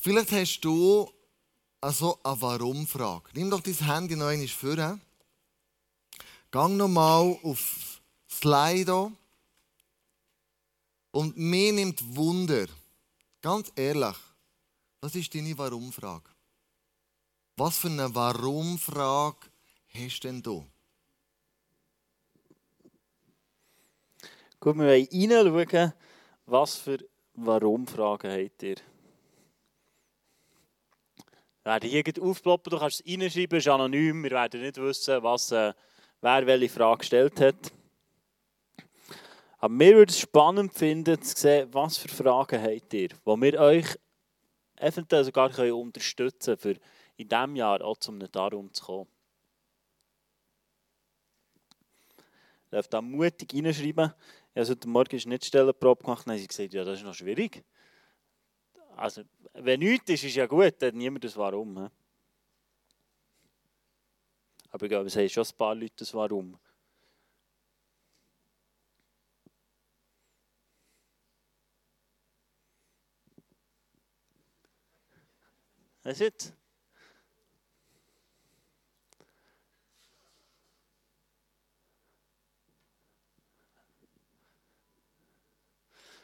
Vielleicht 0.00 0.32
hast 0.32 0.60
du 0.60 1.10
also 1.80 2.18
eine 2.22 2.40
Warum-Frage. 2.40 3.30
Nimm 3.34 3.50
doch 3.50 3.60
dein 3.60 3.74
Handy 3.74 4.16
noch 4.16 4.26
einmal 4.26 4.48
vor. 4.48 4.98
Gang 6.50 6.76
nochmal 6.76 7.38
auf 7.42 7.97
Slido. 8.38 9.12
Und 11.10 11.36
mir 11.36 11.72
nimmt 11.72 12.00
Wunder. 12.14 12.66
Ganz 13.42 13.72
ehrlich, 13.74 14.16
was 15.00 15.14
ist 15.16 15.34
deine 15.34 15.56
Warum-Frage? 15.58 16.30
Was 17.56 17.78
für 17.78 17.88
eine 17.88 18.14
Warum-Frage 18.14 19.48
hast 19.92 20.20
denn 20.22 20.40
du? 20.40 20.64
Gut, 24.60 24.76
wir 24.76 24.86
wollen 24.86 25.54
reinschauen, 25.54 25.92
was 26.46 26.76
für 26.76 26.98
Warum-Fragen 27.34 28.30
habt 28.30 28.62
ihr. 28.62 28.76
Wir 31.64 31.72
werden 31.72 31.90
hier 31.90 32.22
aufploppen, 32.22 32.70
du 32.70 32.78
kannst 32.78 33.02
es 33.04 33.06
reinschreiben, 33.06 33.58
es 33.58 33.66
ist 33.66 33.72
anonym, 33.72 34.22
wir 34.22 34.30
werden 34.30 34.60
nicht 34.60 34.76
wissen, 34.76 35.22
was, 35.22 35.50
äh, 35.50 35.72
wer 36.20 36.46
welche 36.46 36.68
Frage 36.68 36.98
gestellt 36.98 37.40
hat. 37.40 37.72
Aber 39.58 39.74
mir 39.74 39.96
würde 39.96 40.10
es 40.10 40.20
spannend 40.20 40.72
finden, 40.72 41.20
zu 41.20 41.36
sehen, 41.36 41.68
was 41.72 41.98
für 41.98 42.08
Fragen 42.08 42.62
habt 42.62 42.94
ihr, 42.94 43.10
wo 43.24 43.36
wir 43.36 43.58
euch 43.60 43.98
eventuell 44.76 45.24
sogar 45.24 45.50
unterstützen 45.74 46.56
können, 46.56 46.76
für 46.76 46.80
in 47.16 47.28
diesem 47.28 47.56
Jahr 47.56 47.82
auch 47.82 47.96
zum 47.96 48.20
Darum 48.30 48.72
zu 48.72 48.84
kommen. 48.84 49.08
Ihr 52.70 52.76
dürft 52.76 52.92
da 52.92 53.02
mutig 53.02 53.52
reinschreiben. 53.52 54.12
Ich 54.54 54.60
habe 54.60 54.70
heute 54.70 54.88
Morgen 54.88 55.10
eine 55.10 55.20
Schnittstellenprobe 55.20 56.04
gemacht 56.04 56.20
und 56.20 56.26
dann 56.28 56.34
haben 56.34 56.40
sie 56.40 56.46
gesagt, 56.46 56.74
ja, 56.74 56.84
das 56.84 56.98
ist 56.98 57.04
noch 57.04 57.14
schwierig. 57.14 57.64
Also, 58.96 59.22
wenn 59.54 59.80
nichts 59.80 60.10
ist, 60.10 60.24
ist 60.24 60.36
ja 60.36 60.46
gut, 60.46 60.74
dann 60.78 60.88
hat 60.88 60.94
niemand 60.94 61.24
das 61.24 61.36
Warum. 61.36 61.78
he? 61.78 61.90
Aber 64.70 64.84
ich 64.84 64.90
glaube, 64.90 65.06
es 65.06 65.16
haben 65.16 65.28
schon 65.28 65.44
ein 65.44 65.56
paar 65.56 65.74
Leute 65.74 65.94
das 65.96 66.14
Warum. 66.14 66.58
That's 76.08 76.22
it. 76.22 76.52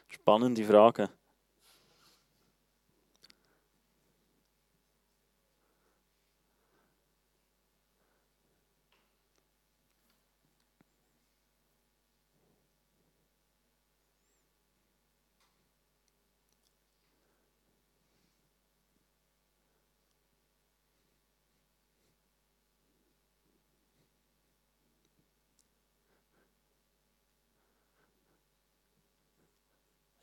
Spannende 0.09 0.65
Frage. 0.65 1.11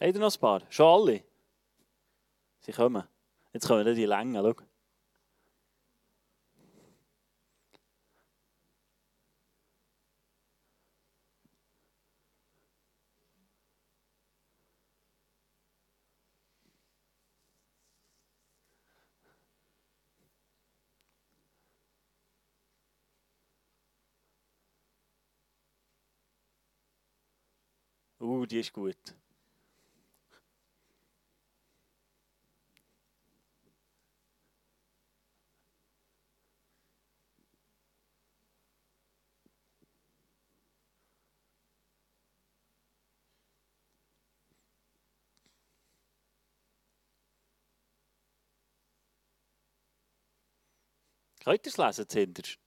Habt 0.01 0.15
ihr 0.15 0.19
noch 0.19 0.33
ein 0.33 0.39
paar? 0.39 0.61
Schon 0.69 0.87
alle? 0.87 1.23
Sie 2.61 2.71
kommen. 2.71 3.03
Jetzt 3.53 3.67
kommen 3.67 3.85
die 3.85 4.05
Längen, 4.05 4.33
schau. 4.33 4.55
Uh, 28.19 28.45
die 28.47 28.61
ist 28.61 28.73
gut. 28.73 28.95
Könnt 51.43 51.65
ihr 51.65 51.71
es 51.71 51.77
lesen, 51.77 52.07
zuhinterst? 52.07 52.59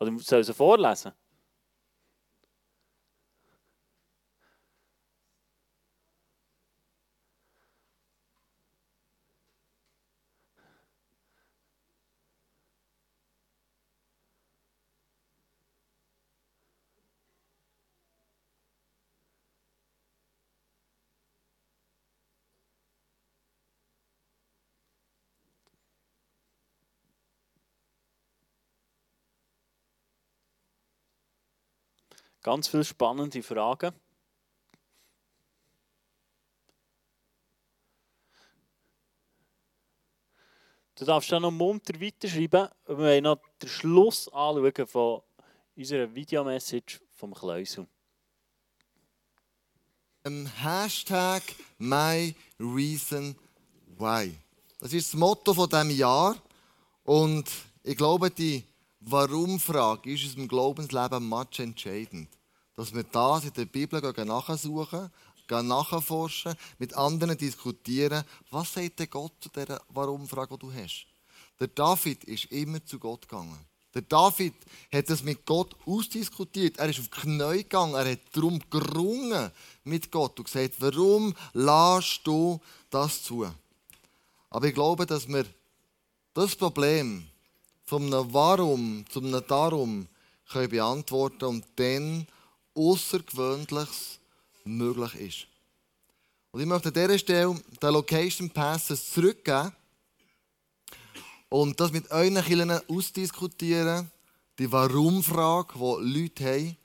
Oder 0.00 0.18
soll 0.18 0.40
ich 0.40 0.48
es 0.48 0.56
vorlesen? 0.56 1.12
Ganz 32.46 32.68
viele 32.68 32.84
spannende 32.84 33.42
Fragen. 33.42 33.92
Du 40.94 41.04
darfst 41.04 41.32
dann 41.32 41.42
noch 41.42 41.50
munter 41.50 42.00
weiterschreiben. 42.00 42.68
Wir 42.86 42.98
wollen 42.98 43.24
noch 43.24 43.40
den 43.60 43.68
Schluss 43.68 44.28
anschauen 44.28 44.86
von 44.86 45.22
unserer 45.74 46.14
Videomessage 46.14 47.00
vom 47.14 47.34
Kleusel. 47.34 47.88
Ähm, 50.24 50.46
Hashtag 50.46 51.42
My 51.78 52.32
Reason 52.60 53.34
Why. 53.98 54.38
Das 54.78 54.92
ist 54.92 55.12
das 55.12 55.18
Motto 55.18 55.52
von 55.52 55.68
diesem 55.68 55.90
Jahr. 55.90 56.40
Und 57.02 57.50
ich 57.82 57.96
glaube, 57.96 58.30
die 58.30 58.62
Warum-Frage 59.00 60.12
ist 60.12 60.22
in 60.22 60.28
unserem 60.28 60.46
Glaubensleben 60.48 61.28
much 61.28 61.58
entscheidend. 61.58 62.35
Dass 62.76 62.94
wir 62.94 63.04
das 63.04 63.44
in 63.44 63.52
der 63.54 63.64
Bibel 63.64 64.00
nachsuchen, 64.24 65.10
nachforschen, 65.50 66.54
mit 66.78 66.94
anderen 66.94 67.36
diskutieren. 67.38 68.24
Was 68.50 68.74
sagt 68.74 68.98
denn 68.98 69.10
Gott 69.10 69.32
zu 69.40 69.48
dieser 69.48 69.80
Warum-Frage, 69.88 70.56
die 70.56 70.66
du 70.66 70.72
hast? 70.72 71.06
Der 71.58 71.68
David 71.68 72.24
ist 72.24 72.46
immer 72.46 72.84
zu 72.84 72.98
Gott 72.98 73.22
gegangen. 73.22 73.58
Der 73.94 74.02
David 74.02 74.52
hat 74.92 75.08
das 75.08 75.22
mit 75.22 75.46
Gott 75.46 75.74
ausdiskutiert. 75.86 76.76
Er 76.76 76.90
ist 76.90 76.98
auf 76.98 77.08
die 77.08 77.20
Knie 77.20 77.62
gegangen. 77.62 77.94
Er 77.94 78.12
hat 78.12 78.20
darum 78.32 78.60
gerungen 78.68 79.50
mit 79.84 80.12
Gott 80.12 80.38
und 80.38 80.44
gesagt, 80.44 80.74
warum 80.80 81.34
lässt 81.54 82.20
du 82.24 82.60
das 82.90 83.22
zu? 83.22 83.50
Aber 84.50 84.66
ich 84.66 84.74
glaube, 84.74 85.06
dass 85.06 85.26
wir 85.26 85.46
das 86.34 86.54
Problem 86.54 87.26
von 87.86 88.04
einem 88.04 88.32
Warum 88.34 89.04
zu 89.08 89.20
einem 89.20 89.46
Darum 89.46 90.08
können 90.50 90.68
beantworten 90.68 91.44
und 91.46 91.64
dann 91.76 92.26
Außergewöhnliches 92.76 94.18
möglich 94.64 95.14
ist. 95.14 95.46
Und 96.52 96.60
ich 96.60 96.66
möchte 96.66 96.88
an 96.88 96.94
dieser 96.94 97.18
Stelle 97.18 97.60
den 97.82 97.92
Location 97.92 98.50
Passes 98.50 99.10
zurückgeben 99.12 99.72
und 101.48 101.78
das 101.78 101.92
mit 101.92 102.10
euren 102.10 102.42
Kindern 102.42 102.80
ausdiskutieren, 102.88 104.10
die 104.58 104.70
Warum-Frage, 104.70 105.74
die 105.74 106.22
Leute 106.22 106.44
haben. 106.44 106.76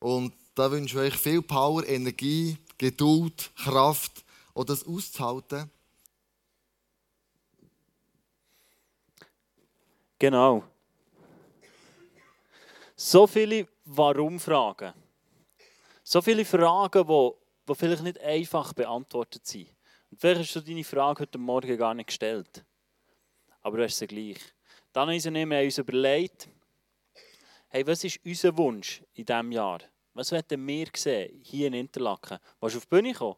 Und 0.00 0.32
da 0.54 0.70
wünsche 0.70 1.04
ich 1.04 1.12
euch 1.12 1.20
viel 1.20 1.42
Power, 1.42 1.86
Energie, 1.86 2.56
Geduld, 2.78 3.50
Kraft, 3.56 4.24
um 4.52 4.64
das 4.66 4.86
auszuhalten. 4.86 5.70
Genau. 10.18 10.64
So 12.96 13.26
viele 13.26 13.66
Warum-Fragen. 13.86 14.94
So 16.02 16.22
viele 16.22 16.44
Fragen, 16.44 17.06
die, 17.06 17.30
die 17.68 17.74
vielleicht 17.74 18.02
nicht 18.02 18.20
einfach 18.20 18.72
beantwortet 18.72 19.46
sind. 19.46 19.68
Und 20.10 20.20
vielleicht 20.20 20.40
hast 20.40 20.56
du 20.56 20.60
deine 20.60 20.84
Frage 20.84 21.20
heute 21.20 21.38
Morgen 21.38 21.76
gar 21.76 21.92
nicht 21.92 22.06
gestellt. 22.06 22.64
Aber 23.60 23.76
du 23.76 23.84
hast 23.84 23.98
sie 23.98 24.06
gleich. 24.06 24.38
Dann 24.92 25.10
haben 25.10 25.50
wir 25.50 25.64
uns 25.64 25.78
überlegt, 25.78 26.48
hey, 27.68 27.86
was 27.86 28.04
ist 28.04 28.20
unser 28.24 28.56
Wunsch 28.56 29.02
in 29.14 29.26
diesem 29.26 29.52
Jahr? 29.52 29.80
Was 30.14 30.32
wollen 30.32 30.66
wir 30.66 30.86
sehen 30.96 31.40
hier 31.42 31.66
in 31.66 31.74
Interlaken? 31.74 32.38
Willst 32.60 32.76
du 32.76 32.78
auf 32.78 32.86
die 32.86 32.90
Bühne 32.90 33.12
kommen? 33.12 33.36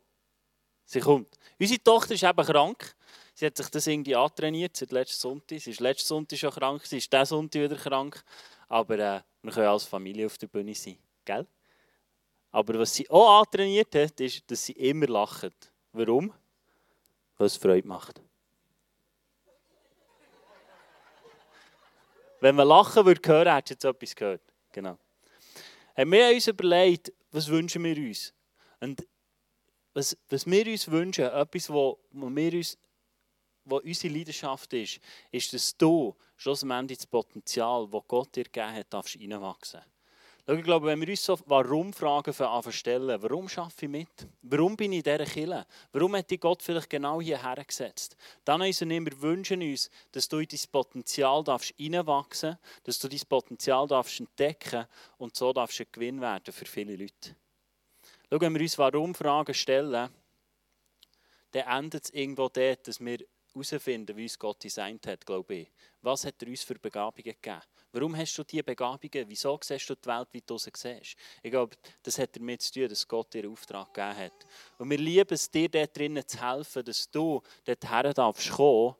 Sie 0.84 1.00
kommt. 1.00 1.36
Unsere 1.58 1.82
Tochter 1.82 2.14
ist 2.14 2.22
eben 2.22 2.46
krank. 2.46 2.94
Sie 3.34 3.46
hat 3.46 3.56
sich 3.56 3.68
das 3.68 3.86
irgendwie 3.86 4.14
antrainiert 4.14 4.76
seit 4.76 4.92
letzten 4.92 5.20
Sonntag. 5.20 5.60
Sie 5.60 5.70
ist 5.70 5.80
letzten 5.80 6.06
Sonntag 6.06 6.38
schon 6.38 6.52
krank, 6.52 6.86
sie 6.86 6.98
ist 6.98 7.12
diesen 7.12 7.26
Sonntag 7.26 7.62
wieder 7.62 7.76
krank. 7.76 8.22
Aber 8.68 8.98
äh, 8.98 9.20
wir 9.42 9.52
können 9.52 9.68
als 9.68 9.84
Familie 9.84 10.26
auf 10.26 10.38
der 10.38 10.48
Bühne 10.48 10.74
sein. 10.74 10.98
Gell? 11.24 11.46
Aber 12.50 12.78
was 12.78 12.94
sie 12.94 13.08
auch 13.10 13.40
antrainiert 13.40 13.94
hat, 13.94 14.20
ist, 14.20 14.50
dass 14.50 14.64
sie 14.64 14.72
immer 14.72 15.06
lacht. 15.06 15.72
Warum? 15.92 16.32
Weil 17.36 17.46
es 17.46 17.56
Freude 17.56 17.86
macht. 17.86 18.20
Wenn 22.40 22.54
man 22.54 22.66
lachen 22.66 23.04
würde 23.04 23.20
hören, 23.28 23.54
hättest 23.54 23.84
du 23.84 23.88
jetzt 23.88 23.96
etwas 23.96 24.16
gehört. 24.16 24.42
Genau. 24.72 24.98
Haben 25.96 26.12
wir 26.12 26.28
uns 26.34 26.46
überlegt, 26.46 27.12
was 27.30 27.48
wünschen 27.48 27.84
wir 27.84 27.96
uns? 27.96 28.34
Und 28.80 29.06
was, 29.94 30.16
was 30.28 30.46
wir 30.46 30.66
uns 30.66 30.90
wünschen, 30.90 31.24
etwas, 31.24 31.70
wo 31.70 31.98
wir 32.10 32.52
uns, 32.52 32.78
wo 33.66 33.78
unsere 33.78 34.14
Leidenschaft 34.14 34.72
ist, 34.72 35.00
ist, 35.30 35.52
dass 35.52 35.76
du 35.76 36.16
schlussendlich 36.36 36.98
das 36.98 37.06
Potenzial, 37.06 37.88
das 37.90 38.02
Gott 38.08 38.34
dir 38.34 38.44
gegeben 38.44 38.72
hat, 38.72 38.92
darfst 38.92 39.20
reinwachsen. 39.20 39.82
Schau, 40.48 40.54
ich 40.54 40.62
glaube, 40.62 40.86
wenn 40.86 41.00
wir 41.00 41.08
uns 41.08 41.24
so 41.24 41.36
Warum-Fragen 41.46 42.32
stellen, 42.72 43.20
warum 43.20 43.48
schaffe 43.48 43.86
ich 43.86 43.90
mit? 43.90 44.28
Warum 44.42 44.76
bin 44.76 44.92
ich 44.92 44.98
in 44.98 45.02
dieser 45.02 45.24
Kille? 45.24 45.66
Warum 45.90 46.14
hat 46.14 46.30
dich 46.30 46.38
Gott 46.38 46.62
vielleicht 46.62 46.88
genau 46.88 47.20
hierher 47.20 47.64
gesetzt? 47.64 48.16
Dann 48.44 48.62
ist 48.62 48.80
wir 48.80 49.20
wünschen 49.20 49.60
uns, 49.60 49.90
dass 50.12 50.28
du 50.28 50.38
in 50.38 50.46
dein 50.46 50.60
Potenzial 50.70 51.42
darfst 51.42 51.74
reinwachsen 51.80 52.56
dass 52.84 53.00
du 53.00 53.08
dein 53.08 53.20
Potenzial 53.28 53.88
darfst 53.88 54.20
entdecken 54.20 54.86
und 55.18 55.34
so 55.34 55.52
darfst 55.52 55.80
du 55.80 55.82
ein 55.82 55.88
Gewinn 55.90 56.20
werden 56.20 56.52
für 56.52 56.64
viele 56.64 56.94
Leute. 56.94 57.34
Schau, 58.30 58.40
wenn 58.40 58.54
wir 58.54 58.60
uns 58.60 58.78
Warum-Fragen 58.78 59.54
stellen, 59.54 60.10
dann 61.50 61.78
endet 61.78 62.04
es 62.04 62.10
irgendwo 62.10 62.48
dort, 62.48 62.86
dass 62.86 63.00
wir 63.00 63.18
herausfinden, 63.56 64.16
wie 64.16 64.24
uns 64.24 64.38
Gott 64.38 64.62
designt 64.62 65.06
hat, 65.06 65.24
glaube 65.24 65.54
ich. 65.54 65.72
Was 66.02 66.24
hat 66.24 66.42
er 66.42 66.48
uns 66.48 66.62
für 66.62 66.74
Begabungen 66.74 67.24
gegeben? 67.24 67.60
Warum 67.92 68.16
hast 68.16 68.36
du 68.36 68.44
diese 68.44 68.62
Begabungen? 68.62 69.28
Wieso 69.28 69.58
siehst 69.62 69.88
du 69.88 69.94
die 69.94 70.08
Welt, 70.08 70.28
wie 70.32 70.42
du 70.42 70.58
sie 70.58 70.70
siehst? 70.74 71.16
Ich 71.42 71.50
glaube, 71.50 71.74
das 72.02 72.18
hat 72.18 72.36
damit 72.36 72.62
zu 72.62 72.72
tun, 72.72 72.88
dass 72.88 73.08
Gott 73.08 73.32
dir 73.32 73.44
einen 73.44 73.52
Auftrag 73.52 73.92
gegeben 73.92 74.16
hat. 74.16 74.46
Und 74.78 74.90
wir 74.90 74.98
lieben 74.98 75.34
es, 75.34 75.50
dir 75.50 75.68
dort 75.68 75.96
drinnen 75.96 76.26
zu 76.26 76.40
helfen, 76.40 76.84
dass 76.84 77.10
du 77.10 77.42
dorthin 77.64 78.12
darfst 78.12 78.50
kommen, 78.50 78.94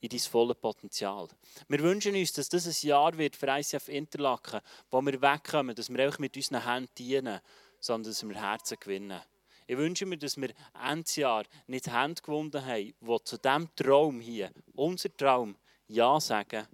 in 0.00 0.08
dein 0.08 0.20
volles 0.20 0.56
Potenzial. 0.56 1.28
Wir 1.68 1.80
wünschen 1.80 2.14
uns, 2.14 2.32
dass 2.32 2.48
das 2.48 2.66
ein 2.66 2.88
Jahr 2.88 3.16
wird 3.16 3.34
für 3.34 3.48
ICF 3.48 3.88
Interlaken, 3.88 4.60
wo 4.90 5.00
wir 5.02 5.20
wegkommen, 5.20 5.74
dass 5.74 5.88
wir 5.88 6.08
auch 6.08 6.18
mit 6.18 6.36
unseren 6.36 6.64
Händen 6.64 6.94
dienen, 6.96 7.40
sondern 7.80 8.12
dass 8.12 8.28
wir 8.28 8.40
Herzen 8.40 8.76
gewinnen. 8.78 9.20
Ich 9.68 9.76
wünsche 9.76 10.06
mir, 10.06 10.16
dass 10.16 10.36
wir 10.36 10.50
Endjahr 10.80 11.44
nicht 11.66 11.90
Hände 11.92 12.22
gewonnen 12.22 12.52
haben, 12.54 12.94
die 13.00 13.24
zu 13.24 13.36
diesem 13.36 13.68
Traum 13.74 14.20
hier, 14.20 14.52
unser 14.74 15.12
Traum, 15.16 15.56
Ja 15.88 16.20
sagen, 16.20 16.66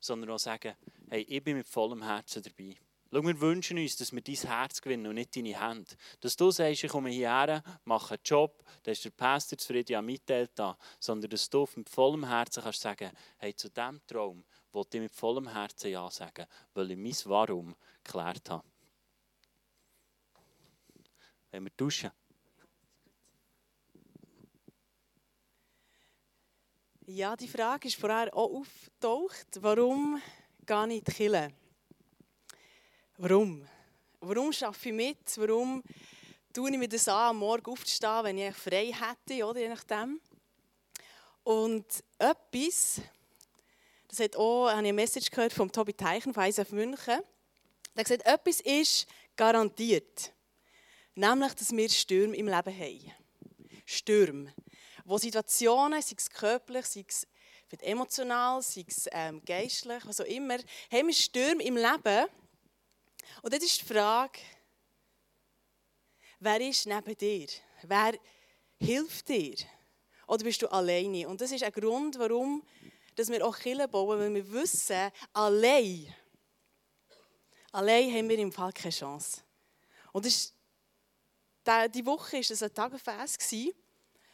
sondern 0.00 0.30
auch 0.30 0.38
sagen, 0.38 0.74
hey, 1.08 1.22
ich 1.22 1.42
bin 1.42 1.56
mit 1.56 1.66
vollem 1.66 2.02
Herzen 2.02 2.42
dabei. 2.42 2.76
Schau, 3.10 3.22
wir 3.22 3.40
wünschen 3.40 3.78
uns, 3.78 3.96
dass 3.96 4.12
wir 4.12 4.20
dein 4.20 4.34
Herz 4.34 4.82
gewinnen 4.82 5.06
und 5.06 5.14
nicht 5.14 5.34
deine 5.34 5.58
Hände. 5.58 5.94
Dass 6.20 6.36
du 6.36 6.50
sagst, 6.50 6.84
ich 6.84 6.90
komme 6.90 7.10
hierher, 7.10 7.62
mache 7.84 8.14
einen 8.14 8.22
Job, 8.24 8.62
dann 8.82 8.92
ist 8.92 9.04
der 9.04 9.10
Pastor 9.10 9.56
zufrieden, 9.56 9.92
ja, 9.92 10.02
mitteilt 10.02 10.50
da. 10.56 10.76
Sondern 10.98 11.30
dass 11.30 11.48
du 11.48 11.66
mit 11.76 11.88
vollem 11.88 12.26
Herzen 12.26 12.62
kannst 12.62 12.80
sagen, 12.80 13.12
hey, 13.38 13.54
zu 13.54 13.70
diesem 13.70 14.00
Traum 14.06 14.44
wollte 14.72 14.98
ich 14.98 15.02
mit 15.04 15.12
vollem 15.12 15.48
Herzen 15.48 15.90
Ja 15.90 16.10
sagen, 16.10 16.46
weil 16.74 16.90
ich 16.90 16.98
mein 16.98 17.30
Warum 17.30 17.76
geklärt 18.02 18.50
habe. 18.50 18.73
Wenn 21.54 21.62
wir 21.62 21.72
duschen. 21.76 22.10
Ja, 27.06 27.36
die 27.36 27.46
Frage 27.46 27.86
ist 27.86 27.94
vorher 27.94 28.36
auch 28.36 28.50
aufgetaucht. 28.50 29.46
Warum 29.60 30.20
gehe 30.66 30.94
ich 30.94 31.20
in 31.20 31.32
die? 31.32 31.54
Warum? 33.18 33.68
Warum 34.18 34.46
arbeite 34.46 34.88
ich 34.88 34.92
mit? 34.92 35.38
Warum 35.38 35.84
tue 36.52 36.72
ich 36.72 36.76
mir 36.76 36.88
das 36.88 37.06
an, 37.06 37.28
am 37.28 37.36
Morgen 37.36 37.70
aufzustehen, 37.70 38.24
wenn 38.24 38.38
ich 38.38 38.56
frei 38.56 38.92
hätte, 38.92 39.46
oder 39.46 39.60
je 39.60 39.68
nachdem? 39.68 40.20
Und 41.44 41.86
etwas, 42.18 43.00
das 44.08 44.18
hat 44.18 44.34
auch, 44.34 44.70
habe 44.70 44.72
ich 44.72 44.88
eine 44.88 44.92
Message 44.92 45.30
gehört 45.30 45.52
vom 45.52 45.70
Tobi 45.70 45.92
Teichen 45.92 46.34
von 46.34 46.42
ISF 46.42 46.72
München. 46.72 47.20
Der 47.94 48.00
hat 48.00 48.06
gesagt, 48.06 48.26
etwas 48.26 48.60
ist 48.60 49.06
garantiert. 49.36 50.33
Nämlich, 51.14 51.54
dass 51.54 51.70
wir 51.70 51.88
Stürme 51.88 52.36
im 52.36 52.48
Leben 52.48 52.78
haben. 52.78 53.12
Stürme. 53.86 54.54
Wo 55.04 55.18
Situationen, 55.18 56.00
sei 56.02 56.14
es 56.16 56.30
körperlich, 56.30 56.86
sei 56.86 57.04
es 57.08 57.26
emotional, 57.80 58.62
sei 58.62 58.84
es 58.86 59.08
ähm, 59.12 59.42
geistlich, 59.44 60.06
was 60.06 60.20
auch 60.20 60.26
immer, 60.26 60.58
haben 60.90 61.06
wir 61.06 61.14
Stürme 61.14 61.62
im 61.62 61.76
Leben. 61.76 62.26
Und 63.42 63.52
das 63.52 63.62
ist 63.62 63.80
die 63.80 63.92
Frage, 63.92 64.38
wer 66.38 66.60
ist 66.60 66.86
neben 66.86 67.16
dir? 67.16 67.48
Wer 67.82 68.18
hilft 68.78 69.28
dir? 69.28 69.56
Oder 70.26 70.44
bist 70.44 70.62
du 70.62 70.68
alleine? 70.68 71.28
Und 71.28 71.40
das 71.40 71.52
ist 71.52 71.64
ein 71.64 71.72
Grund, 71.72 72.18
warum 72.18 72.62
dass 73.14 73.28
wir 73.28 73.46
auch 73.46 73.56
Kirchen 73.56 73.90
bauen, 73.90 74.18
weil 74.18 74.34
wir 74.34 74.52
wissen, 74.52 75.10
allein, 75.32 76.12
allein 77.72 78.12
haben 78.12 78.28
wir 78.28 78.38
im 78.38 78.52
Fall 78.52 78.72
keine 78.72 78.92
Chance. 78.92 79.42
Und 80.12 80.24
das 80.24 80.32
ist, 80.32 80.53
die 81.92 82.04
Woche 82.04 82.36
war 82.36 82.42
das 82.42 82.62
ein 82.62 82.74
Tageverse. 82.74 83.38
Ich 83.50 83.74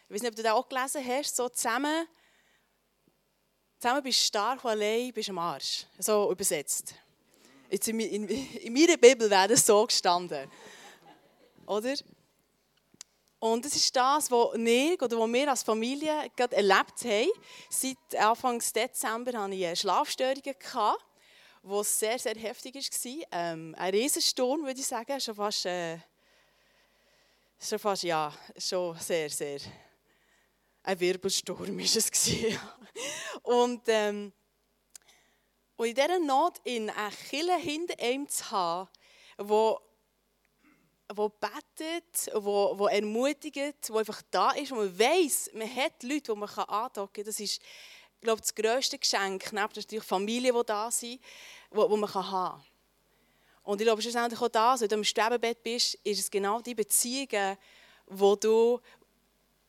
weiß 0.08 0.22
nicht, 0.22 0.30
ob 0.30 0.36
du 0.36 0.42
das 0.42 0.52
auch 0.52 0.68
gelesen 0.68 1.06
hast, 1.06 1.36
so 1.36 1.48
zusammen, 1.48 2.06
zusammen 3.78 4.02
bist 4.02 4.20
du 4.20 4.24
stark 4.24 4.64
und 4.64 4.70
allein 4.70 5.12
bist 5.12 5.28
du 5.28 5.32
am 5.32 5.38
Arsch. 5.38 5.86
So 5.98 6.30
übersetzt. 6.30 6.94
Jetzt 7.70 7.86
in, 7.86 8.00
in, 8.00 8.28
in 8.28 8.72
meiner 8.72 8.96
Bibel 8.96 9.30
wäre 9.30 9.48
das 9.48 9.64
so 9.64 9.86
gestanden. 9.86 10.50
Oder? 11.66 11.94
Und 13.38 13.64
das 13.64 13.74
ist 13.74 13.94
das, 13.94 14.30
was 14.30 14.54
wir, 14.54 15.02
oder 15.02 15.18
was 15.18 15.32
wir 15.32 15.50
als 15.50 15.62
Familie 15.62 16.30
gerade 16.36 16.56
erlebt 16.56 17.04
haben. 17.04 17.30
Seit 17.70 18.20
Anfang 18.20 18.60
Dezember 18.74 19.32
hatte 19.32 19.54
ich 19.54 19.80
Schlafstörungen, 19.80 20.42
die 20.42 21.84
sehr, 21.84 22.18
sehr 22.18 22.34
heftig 22.34 22.74
war. 22.74 23.26
Ähm, 23.32 23.74
ein 23.78 23.94
Riesensturm, 23.94 24.62
würde 24.62 24.80
ich 24.80 24.86
sagen. 24.86 25.20
Schon 25.20 25.34
fast, 25.34 25.64
äh, 25.64 25.98
schon 27.60 27.78
fast, 27.78 28.02
ja, 28.02 28.32
schon 28.56 28.98
sehr, 28.98 29.28
sehr. 29.30 29.60
Ein 30.82 30.98
Wirbelsturm 30.98 31.78
war 31.78 31.84
es. 31.84 32.10
und, 33.42 33.82
ähm, 33.86 34.32
und 35.76 35.86
in 35.86 35.94
dieser 35.94 36.18
Not 36.18 36.58
in 36.64 36.90
eine 36.90 37.56
hinter 37.58 38.02
ihm 38.02 38.28
zu 38.28 38.50
haben, 38.50 38.88
wo 39.38 39.80
wo 41.12 41.28
betet, 41.28 42.30
wo, 42.34 42.78
wo 42.78 42.86
ermutigt, 42.86 43.90
wo 43.90 43.98
einfach 43.98 44.22
da 44.30 44.52
ist, 44.52 44.70
wo 44.70 44.76
man 44.76 44.96
weiß, 44.96 45.50
man 45.54 45.74
hat 45.74 46.02
Leute, 46.04 46.32
die 46.32 46.38
man 46.38 46.48
andocken 46.48 47.12
kann. 47.12 47.24
Das 47.24 47.40
ist, 47.40 47.60
glaube 48.20 48.40
das 48.40 48.54
grösste 48.54 48.98
Geschenk, 48.98 49.52
neben 49.52 49.68
natürlich 49.74 50.04
Familien, 50.04 50.54
die 50.54 50.64
da 50.64 50.90
sind, 50.90 51.20
wo 51.70 51.88
man 51.96 52.14
haben 52.14 52.30
kann. 52.30 52.69
Und 53.70 53.80
ich 53.80 53.86
glaube, 53.86 54.02
schlussendlich 54.02 54.40
auch 54.40 54.48
das, 54.48 54.80
wenn 54.80 54.88
du 54.88 54.96
im 54.96 55.04
Sterbebett 55.04 55.62
bist, 55.62 55.94
ist 56.02 56.18
es 56.18 56.28
genau 56.28 56.60
die 56.60 56.74
Beziehungen, 56.74 57.56
wo 58.06 58.34
du, 58.34 58.80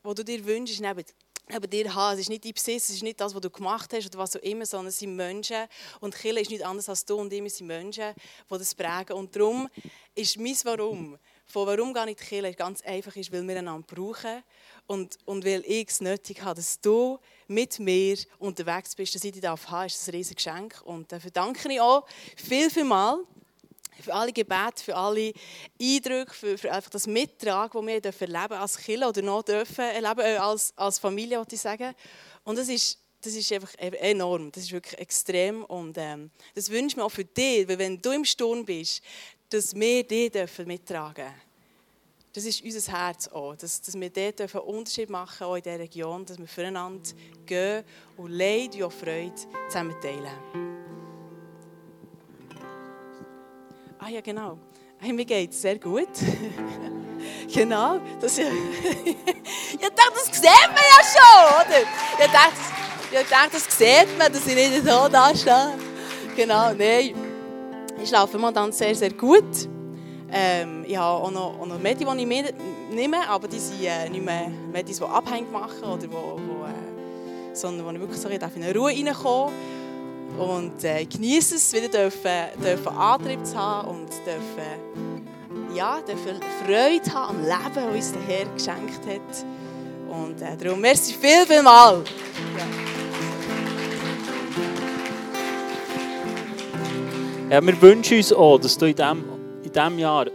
wo 0.02 0.12
du 0.12 0.24
dir 0.24 0.44
wünschst, 0.44 0.80
neben, 0.80 1.04
neben 1.48 1.70
dir 1.70 1.94
haben. 1.94 2.14
Es 2.14 2.22
ist 2.22 2.28
nicht 2.28 2.44
dein 2.44 2.52
Besitz, 2.52 2.88
es 2.88 2.96
ist 2.96 3.04
nicht 3.04 3.20
das, 3.20 3.32
was 3.32 3.40
du 3.40 3.48
gemacht 3.48 3.92
hast 3.92 4.06
oder 4.06 4.18
was 4.18 4.34
auch 4.34 4.40
immer, 4.40 4.66
sondern 4.66 4.88
es 4.88 4.98
sind 4.98 5.14
Menschen. 5.14 5.68
Und 6.00 6.16
Kirche 6.16 6.40
ist 6.40 6.50
nicht 6.50 6.66
anders 6.66 6.88
als 6.88 7.04
du 7.04 7.14
und 7.14 7.32
immer 7.32 7.48
sind 7.48 7.68
Menschen, 7.68 8.12
die 8.50 8.58
das 8.58 8.74
prägen. 8.74 9.12
Und 9.12 9.36
darum 9.36 9.68
ist 10.16 10.36
mein 10.36 10.56
Warum, 10.64 11.16
von 11.46 11.68
warum 11.68 11.94
in 11.94 12.06
die 12.08 12.14
Kirche, 12.16 12.54
ganz 12.54 12.82
einfach 12.82 13.14
ist, 13.14 13.30
weil 13.30 13.46
wir 13.46 13.56
einander 13.56 13.86
brauchen 13.86 14.42
und, 14.88 15.16
und 15.26 15.44
weil 15.44 15.62
ich 15.64 15.88
es 15.88 16.00
nötig 16.00 16.42
habe, 16.42 16.56
dass 16.56 16.80
du 16.80 17.20
mit 17.46 17.78
mir 17.78 18.18
unterwegs 18.40 18.96
bist, 18.96 19.14
dass 19.14 19.22
ich 19.22 19.30
dich 19.30 19.44
haben 19.44 19.60
darf, 19.64 19.86
ist 19.86 20.08
ein 20.08 20.14
riesiges 20.16 20.44
Geschenk. 20.44 20.82
Und 20.84 21.12
dafür 21.12 21.30
danke 21.30 21.72
ich 21.72 21.80
auch 21.80 22.04
viel, 22.34 22.68
viel 22.68 22.82
mal 22.82 23.24
für 24.00 24.14
alle 24.14 24.32
Gebete, 24.32 24.82
für 24.82 24.96
alle 24.96 25.32
Eindrücke, 25.80 26.32
für, 26.32 26.58
für 26.58 26.72
einfach 26.72 26.90
das 26.90 27.06
Mittragen, 27.06 27.86
das 28.02 28.20
wir 28.20 28.28
erleben 28.28 28.54
als 28.54 28.78
Kirche 28.78 29.06
oder 29.06 29.22
noch 29.22 29.42
dürfen 29.42 29.84
erleben, 29.84 30.20
äh, 30.20 30.36
als, 30.36 30.72
als 30.76 30.98
Familie, 30.98 31.38
würde 31.38 31.54
ich 31.54 31.60
sagen. 31.60 31.94
Und 32.44 32.58
das 32.58 32.68
ist, 32.68 32.98
das 33.20 33.34
ist 33.34 33.52
einfach 33.52 33.72
e-, 33.78 33.96
enorm, 34.10 34.50
das 34.50 34.64
ist 34.64 34.72
wirklich 34.72 34.98
extrem 34.98 35.64
und 35.64 35.96
ähm, 35.98 36.30
das 36.54 36.70
wünsche 36.70 36.88
ich 36.88 36.96
mir 36.96 37.04
auch 37.04 37.10
für 37.10 37.24
dich, 37.24 37.68
weil 37.68 37.78
wenn 37.78 38.00
du 38.00 38.10
im 38.10 38.24
Sturm 38.24 38.64
bist, 38.64 39.02
dass 39.48 39.74
wir 39.74 40.02
die 40.04 40.30
dürfen 40.30 40.66
mittragen 40.66 41.26
dürfen. 41.26 41.52
Das 42.32 42.46
ist 42.46 42.64
unser 42.64 42.92
Herz 42.92 43.28
auch, 43.28 43.54
dass, 43.56 43.82
dass 43.82 43.98
wir 43.98 44.08
dort 44.08 44.40
einen 44.40 44.64
Unterschied 44.64 45.10
machen 45.10 45.44
auch 45.44 45.56
in 45.56 45.62
dieser 45.62 45.78
Region, 45.78 46.24
dass 46.24 46.38
wir 46.38 46.48
füreinander 46.48 47.10
gehen 47.44 47.84
und 48.16 48.30
Leid 48.30 48.74
und 48.80 48.92
Freude 48.92 49.34
zusammen 49.68 49.94
teilen. 50.00 51.01
Ah 54.04 54.08
ja, 54.08 54.20
genau. 54.20 54.58
Hey, 54.98 55.12
mir 55.12 55.24
geht 55.24 55.52
es 55.52 55.62
sehr 55.62 55.78
gut. 55.78 56.08
genau. 57.54 58.00
Das, 58.20 58.36
ja, 58.36 58.46
ich 59.04 59.78
dachte, 59.78 60.12
das 60.12 60.24
sieht 60.24 60.42
man 60.42 60.82
ja 60.90 61.04
schon, 61.04 61.54
oder? 61.54 61.82
Ich 62.18 62.32
dachte, 62.32 62.52
ich 63.12 63.28
dachte, 63.28 63.50
das 63.52 63.78
sieht 63.78 64.18
man, 64.18 64.32
dass 64.32 64.44
ich 64.44 64.56
nicht 64.56 64.84
so 64.84 65.08
da 65.08 65.32
stehe. 65.32 65.74
Genau, 66.34 66.72
nein. 66.72 67.14
Ich 68.02 68.08
schlafe 68.08 68.38
momentan 68.38 68.72
sehr, 68.72 68.92
sehr 68.96 69.12
gut. 69.12 69.68
Ähm, 70.32 70.84
ich 70.84 70.96
habe 70.96 71.22
auch 71.22 71.30
noch, 71.30 71.60
auch 71.60 71.66
noch 71.66 71.78
Medis, 71.78 72.04
die 72.04 72.22
ich 72.22 72.54
nehme, 72.92 73.28
aber 73.28 73.46
die 73.46 73.60
sind 73.60 73.84
äh, 73.84 74.08
nicht 74.08 74.24
mehr 74.24 74.48
Medis, 74.72 74.98
die 74.98 75.04
abhängig 75.04 75.52
machen, 75.52 75.84
oder 75.84 76.10
wo, 76.10 76.40
wo, 76.40 76.64
äh, 76.64 77.54
sondern 77.54 77.86
wo 77.86 77.90
ich 77.92 78.00
wirklich 78.00 78.20
so 78.20 78.28
in 78.28 78.42
eine 78.42 78.74
Ruhe 78.74 78.90
reinkomme. 78.90 79.52
Und 80.38 80.82
äh, 80.84 81.04
genieße 81.04 81.56
es, 81.56 81.72
wieder 81.72 81.88
dürfen, 81.88 82.30
dürfen 82.62 82.96
Antrieb 82.96 83.44
zu 83.44 83.56
haben 83.56 83.88
und 83.88 84.08
dürfen, 84.26 85.26
ja, 85.74 86.00
dürfen 86.00 86.40
Freude 86.64 87.14
haben 87.14 87.36
am 87.36 87.42
Leben, 87.42 87.74
das 87.74 87.94
uns 87.94 88.12
der 88.12 88.22
Herr 88.22 88.46
geschenkt 88.46 89.06
hat. 89.06 89.46
Und 90.08 90.40
äh, 90.42 90.56
darum, 90.56 90.80
merci 90.80 91.14
viel, 91.14 91.46
viel 91.46 91.62
mal. 91.62 92.02
Ja. 92.58 92.92
Ja, 97.52 97.60
wir 97.60 97.82
wünschen 97.82 98.16
uns 98.16 98.32
auch, 98.32 98.58
dass 98.58 98.78
du 98.78 98.86
in 98.86 98.96
diesem, 98.96 99.24
in 99.62 99.70
diesem 99.70 99.98
Jahr 99.98 100.26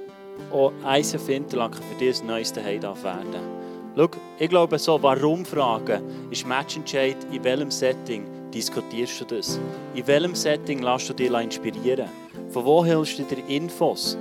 auch 0.51 0.71
ISF 0.88 1.29
Interlaken 1.29 1.81
für 1.81 1.97
dich 1.97 2.21
ein 2.21 2.27
neues 2.27 2.53
Zuhause 2.53 3.03
werden 3.03 3.57
Schau, 3.95 4.10
ich 4.38 4.49
glaube, 4.49 4.77
so 4.77 5.01
Warum-Fragen 5.01 6.29
ist 6.29 6.45
Matchentscheid, 6.45 7.17
in 7.31 7.43
welchem 7.43 7.71
Setting 7.71 8.37
diskutierst 8.54 9.21
du 9.21 9.25
das? 9.25 9.60
In 9.93 10.08
welchem 10.08 10.35
Setting 10.35 10.81
lässt 10.81 11.10
du 11.10 11.13
dich 11.13 11.31
inspirieren? 11.31 12.10
Von 12.50 12.65
wo 12.65 12.85
holst 12.85 13.19
du 13.19 13.23
dir 13.23 13.43
Infos? 13.48 14.17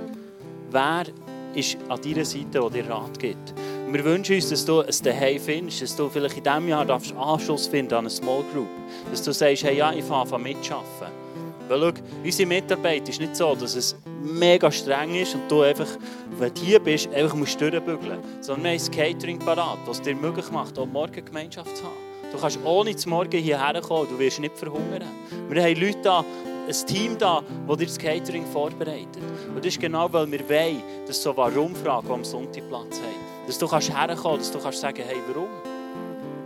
Wer 0.71 1.05
ist 1.53 1.77
an 1.89 2.01
deiner 2.01 2.25
Seite, 2.25 2.45
der 2.51 2.69
dir 2.69 2.89
Rat 2.89 3.19
gibt? 3.19 3.53
wir 3.89 4.03
wünschen 4.03 4.35
uns, 4.35 4.49
dass 4.49 4.65
du 4.65 4.81
ein 4.81 4.91
Zuhause 4.91 5.39
findest, 5.39 5.81
dass 5.81 5.95
du 5.95 6.09
vielleicht 6.09 6.37
in 6.37 6.43
diesem 6.43 6.67
Jahr 6.67 6.89
Anschluss 6.89 7.67
finden 7.67 7.93
an 7.93 7.99
eine 7.99 8.09
Small 8.09 8.43
Group. 8.53 8.67
Dass 9.09 9.23
du 9.23 9.31
sagst, 9.31 9.63
hey, 9.63 9.77
ja, 9.77 9.93
ich 9.93 10.03
fange 10.03 10.37
mitarbeiten. 10.39 11.13
Weil 11.69 11.79
schau, 11.79 12.01
unsere 12.23 12.47
Mitarbeit 12.47 13.07
ist 13.09 13.19
nicht 13.19 13.35
so, 13.35 13.55
dass 13.55 13.75
es 13.75 13.95
mega 14.23 14.71
streng 14.71 15.15
ist 15.15 15.35
und 15.35 15.49
du 15.49 15.61
einfach, 15.61 15.87
wenn 16.37 16.53
du 16.53 16.61
hier 16.61 16.79
bist, 16.79 17.13
einfach 17.13 17.35
musst 17.35 17.59
durchbügeln 17.59 18.19
Sondern 18.41 18.63
wir 18.63 18.71
haben 18.71 18.85
ein 18.85 18.91
Catering 18.91 19.39
parat, 19.39 19.79
das 19.85 20.01
dir 20.01 20.15
möglich 20.15 20.49
macht, 20.51 20.77
auch 20.79 20.85
morgen 20.85 21.23
Gemeinschaft 21.23 21.75
zu 21.75 21.83
haben. 21.83 22.06
Du 22.31 22.37
kannst 22.39 22.59
ohne 22.63 22.95
zum 22.95 23.11
Morgen 23.11 23.41
hierher 23.41 23.81
kommen, 23.81 24.07
du 24.09 24.19
wirst 24.19 24.39
nicht 24.39 24.57
verhungern. 24.57 25.03
Wir 25.49 25.63
haben 25.63 25.81
Leute 25.81 25.99
da, 26.01 26.25
ein 26.67 26.85
Team 26.85 27.17
da, 27.17 27.41
das 27.67 27.77
dir 27.77 27.85
das 27.85 27.97
Catering 27.97 28.45
vorbereitet. 28.45 29.23
Und 29.47 29.57
das 29.57 29.67
ist 29.67 29.79
genau, 29.79 30.11
weil 30.11 30.29
wir 30.31 30.49
wollen, 30.49 30.81
dass 31.05 31.21
so 31.23 31.35
Warum-Fragen 31.35 32.11
am 32.11 32.23
Sonntag 32.25 32.67
Platz 32.67 32.99
haben. 32.99 33.47
Dass 33.47 33.57
du 33.57 33.67
kannst 33.67 33.95
herkommen, 33.95 34.39
dass 34.39 34.51
du 34.51 34.59
kannst 34.59 34.81
sagen, 34.81 35.03
hey, 35.07 35.17
warum? 35.27 35.47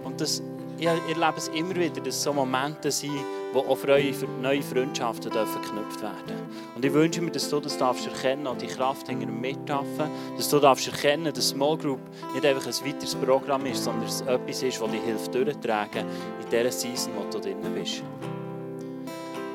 Und 0.04 0.22
das 0.22 0.44
ich 0.82 0.88
erlebe 0.88 1.38
es 1.38 1.48
immer 1.50 1.76
wieder, 1.76 2.02
dass 2.02 2.24
so 2.24 2.34
Momente 2.34 2.90
sind, 2.90 3.24
wo 3.54 3.60
auch 3.60 3.84
neue, 3.86 4.14
neue 4.42 4.64
Freundschaften 4.64 5.32
dürfen 5.32 5.62
geknüpft 5.62 6.02
werden 6.02 6.42
Und 6.76 6.84
ich 6.84 6.92
wünsche 6.92 7.22
mir, 7.22 7.30
dass 7.30 7.50
du 7.50 7.60
das 7.60 7.78
darfst 7.78 8.08
erkennen 8.08 8.48
und 8.48 8.62
die 8.62 8.68
Kraft 8.68 9.08
hinter 9.08 9.28
dem 9.28 9.40
Mitschaffen, 9.40 10.10
dass 10.36 10.50
du 10.50 10.60
darfst 10.60 10.88
erkennen, 10.88 11.32
dass 11.32 11.50
Small 11.50 11.78
Group 11.78 12.00
nicht 12.34 12.46
einfach 12.46 12.66
ein 12.66 12.74
weiteres 12.86 13.14
Programm 13.14 13.66
ist, 13.68 13.84
sondern 13.84 14.08
es 14.08 14.22
etwas 14.22 14.64
ist, 14.64 14.82
das 14.82 14.92
dir 14.92 15.02
hilft, 15.02 15.36
durchzutragen 15.36 16.06
in 16.42 16.50
dieser 16.50 16.72
Season, 16.72 17.14
wo 17.16 17.30
du 17.32 17.40
drin 17.40 17.58
bist. 17.76 18.02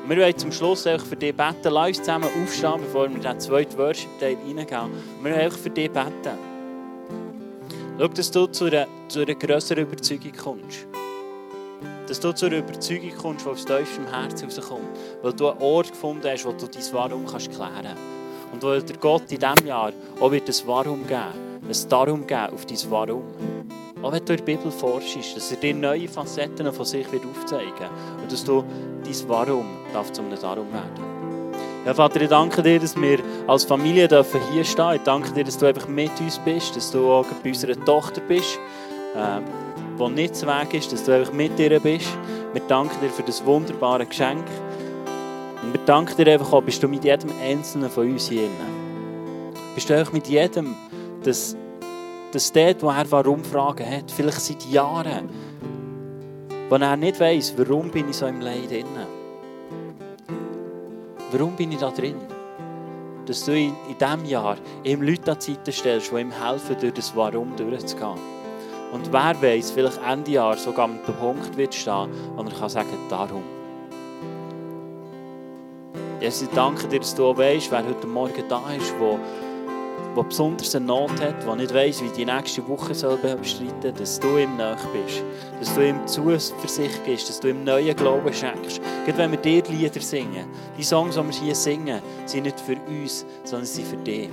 Wir 0.07 0.17
wollen 0.17 0.37
zum 0.37 0.53
Schluss 0.53 0.87
auch 0.87 1.01
für 1.01 1.17
dich 1.17 1.35
beten. 1.35 1.69
Lass 1.69 1.87
uns 1.89 1.97
zusammen 1.97 2.29
aufstehen, 2.41 2.79
bevor 2.79 3.09
wir 3.09 3.17
in 3.17 3.21
den 3.21 3.39
zweiten 3.41 3.77
Worship-Teil 3.77 4.37
reingehen. 4.37 4.91
Wir 5.21 5.35
wollen 5.35 5.51
auch 5.51 5.57
für 5.57 5.69
dich 5.69 5.91
beten. 5.91 6.37
Schau, 7.99 8.07
dass 8.07 8.31
du 8.31 8.47
zu 8.47 8.65
einer, 8.65 8.87
zu 9.09 9.21
einer 9.23 9.35
grösseren 9.35 9.83
Überzeugung 9.83 10.31
kommst. 10.31 10.87
Dass 12.07 12.19
du 12.19 12.33
zu 12.33 12.45
einer 12.45 12.57
Überzeugung 12.57 13.11
kommst, 13.17 13.45
die 13.45 13.49
aus 13.49 13.65
tiefstem 13.65 14.07
Herzen 14.07 14.49
herauskommt. 14.49 14.87
Weil 15.21 15.33
du 15.33 15.49
einen 15.49 15.61
Ort 15.61 15.91
gefunden 15.91 16.27
hast, 16.29 16.45
wo 16.45 16.51
du 16.51 16.67
dein 16.67 16.83
Warum 16.93 17.25
kannst 17.25 17.51
klären 17.51 17.73
kannst. 17.83 17.97
Und 18.53 18.63
weil 18.63 18.81
der 18.81 18.97
Gott 18.97 19.31
in 19.31 19.39
diesem 19.39 19.67
Jahr 19.67 19.91
auch 20.19 20.31
wird 20.31 20.47
ein 20.47 20.55
Warum 20.65 21.05
geben, 21.05 21.21
ein 21.67 21.89
Darum 21.89 22.25
geben 22.25 22.53
auf 22.53 22.65
dein 22.65 22.91
Warum. 22.91 23.23
Auch 24.01 24.11
wenn 24.11 24.23
du 24.25 24.33
in 24.33 24.37
der 24.37 24.43
Bibel 24.45 24.71
forschst, 24.71 25.35
dass 25.35 25.51
er 25.51 25.57
dir 25.57 25.73
neue 25.73 26.07
Facetten 26.07 26.71
von 26.71 26.85
sich 26.85 27.11
wird 27.11 27.23
aufzeigen 27.25 27.73
wird. 27.77 28.21
Und 28.21 28.31
dass 28.31 28.43
du 28.43 28.63
dein 29.03 29.29
Warum 29.29 29.65
darf 29.93 30.11
zum 30.13 30.25
Darum 30.29 30.71
werden. 30.71 31.17
Ja, 31.85 31.93
Vater, 31.93 32.19
ich 32.21 32.29
danke 32.29 32.61
dir, 32.61 32.79
dass 32.79 32.99
wir 32.99 33.19
als 33.47 33.63
Familie 33.63 34.09
dürfen 34.09 34.41
hier 34.51 34.65
stehen 34.65 34.95
Ich 34.95 35.01
danke 35.03 35.31
dir, 35.31 35.45
dass 35.45 35.57
du 35.57 35.67
einfach 35.67 35.87
mit 35.87 36.11
uns 36.19 36.37
bist, 36.39 36.75
dass 36.75 36.91
du 36.91 37.09
auch 37.09 37.25
bei 37.41 37.49
unserer 37.49 37.79
Tochter 37.85 38.19
bist, 38.27 38.59
äh, 39.15 39.39
die 39.97 40.09
nicht 40.13 40.35
zu 40.35 40.47
Weg 40.47 40.73
ist, 40.73 40.91
dass 40.91 41.03
du 41.03 41.25
mit 41.33 41.59
ihr 41.59 41.79
bist. 41.79 42.07
Wir 42.53 42.61
danken 42.67 42.99
dir 43.01 43.09
für 43.09 43.23
das 43.23 43.45
wunderbare 43.45 44.05
Geschenk. 44.05 44.45
Und 45.63 45.73
wir 45.73 45.81
danken 45.85 46.15
dir 46.17 46.31
einfach 46.33 46.53
auch, 46.53 46.61
bist 46.61 46.81
du 46.81 46.87
mit 46.87 47.03
jedem 47.03 47.31
Einzelnen 47.41 47.89
von 47.89 48.09
uns 48.09 48.29
hier. 48.29 48.49
Bist 49.75 49.89
du 49.89 49.97
einfach 49.97 50.13
mit 50.13 50.27
jedem, 50.27 50.75
dass, 51.23 51.55
dass 52.31 52.51
dort, 52.51 52.81
wo 52.83 52.89
er 52.89 53.09
warum 53.11 53.43
Fragen 53.43 53.89
hat, 53.89 54.11
vielleicht 54.11 54.41
seit 54.41 54.65
Jahren, 54.65 55.29
wo 56.69 56.75
er 56.75 56.97
nicht 56.97 57.19
weiß, 57.19 57.53
warum 57.57 57.89
bin 57.89 58.09
ich 58.09 58.17
so 58.17 58.27
im 58.27 58.41
Leid 58.41 58.69
drin. 58.69 58.85
Warum 61.31 61.55
bin 61.55 61.71
ich 61.71 61.79
da 61.79 61.91
drin? 61.91 62.15
Dass 63.25 63.43
du 63.43 63.51
in, 63.51 63.73
in 63.89 63.97
diesem 63.99 64.25
Jahr 64.25 64.57
ihm 64.83 65.01
Leute 65.01 65.31
an 65.31 65.37
die 65.39 65.53
Seite 65.53 65.71
stellst, 65.71 66.11
die 66.11 66.21
ihm 66.21 66.31
helfen, 66.31 66.77
durch 66.79 66.93
das 66.93 67.13
Warum 67.15 67.55
durchzugehen. 67.55 68.36
Und 68.91 69.11
wer 69.11 69.41
weiß, 69.41 69.71
vielleicht 69.71 69.99
Ende 70.07 70.31
Jahr 70.31 70.57
sogar 70.57 70.85
am 70.85 70.99
Punkt 71.19 71.57
wird 71.57 71.73
stehen, 71.73 72.09
wo 72.35 72.43
er 72.43 72.51
kann 72.51 72.69
sagen, 72.69 72.97
darum. 73.09 73.43
Jesus, 76.21 76.43
ich 76.43 76.49
danke 76.49 76.87
dir, 76.87 76.99
dass 76.99 77.13
du 77.13 77.25
auch 77.27 77.37
weißt, 77.37 77.71
wer 77.71 77.85
heute 77.85 78.07
Morgen 78.07 78.43
da 78.49 78.61
ist, 78.75 78.93
der 78.99 79.19
der 80.15 80.23
besonders 80.23 80.75
eine 80.75 80.85
Not 80.85 81.21
hat, 81.21 81.45
der 81.45 81.55
nicht 81.55 81.73
weiss, 81.73 82.01
wie 82.01 82.09
die 82.09 82.25
nächste 82.25 82.67
Woche 82.67 82.95
soll 82.95 83.17
bestreiten 83.17 83.81
soll, 83.81 83.91
dass 83.91 84.19
du 84.19 84.37
ihm 84.37 84.57
nahe 84.57 84.75
bist. 84.91 85.23
Dass 85.59 85.75
du 85.75 85.87
ihm 85.87 86.07
Zuversicht 86.07 87.05
gibst, 87.05 87.29
dass 87.29 87.39
du 87.39 87.49
ihm 87.49 87.63
neuen 87.63 87.95
Glauben 87.95 88.33
schenkst. 88.33 88.81
Gerade 89.05 89.17
wenn 89.19 89.31
wir 89.31 89.37
dir 89.37 89.63
Lieder 89.69 90.01
singen, 90.01 90.47
die 90.75 90.83
Songs, 90.83 91.15
die 91.15 91.23
wir 91.23 91.31
hier 91.31 91.55
singen, 91.55 92.01
sind 92.25 92.43
nicht 92.43 92.59
für 92.59 92.77
uns, 92.87 93.25
sondern 93.43 93.67
sie 93.67 93.83
für 93.83 93.97
dich. 93.97 94.29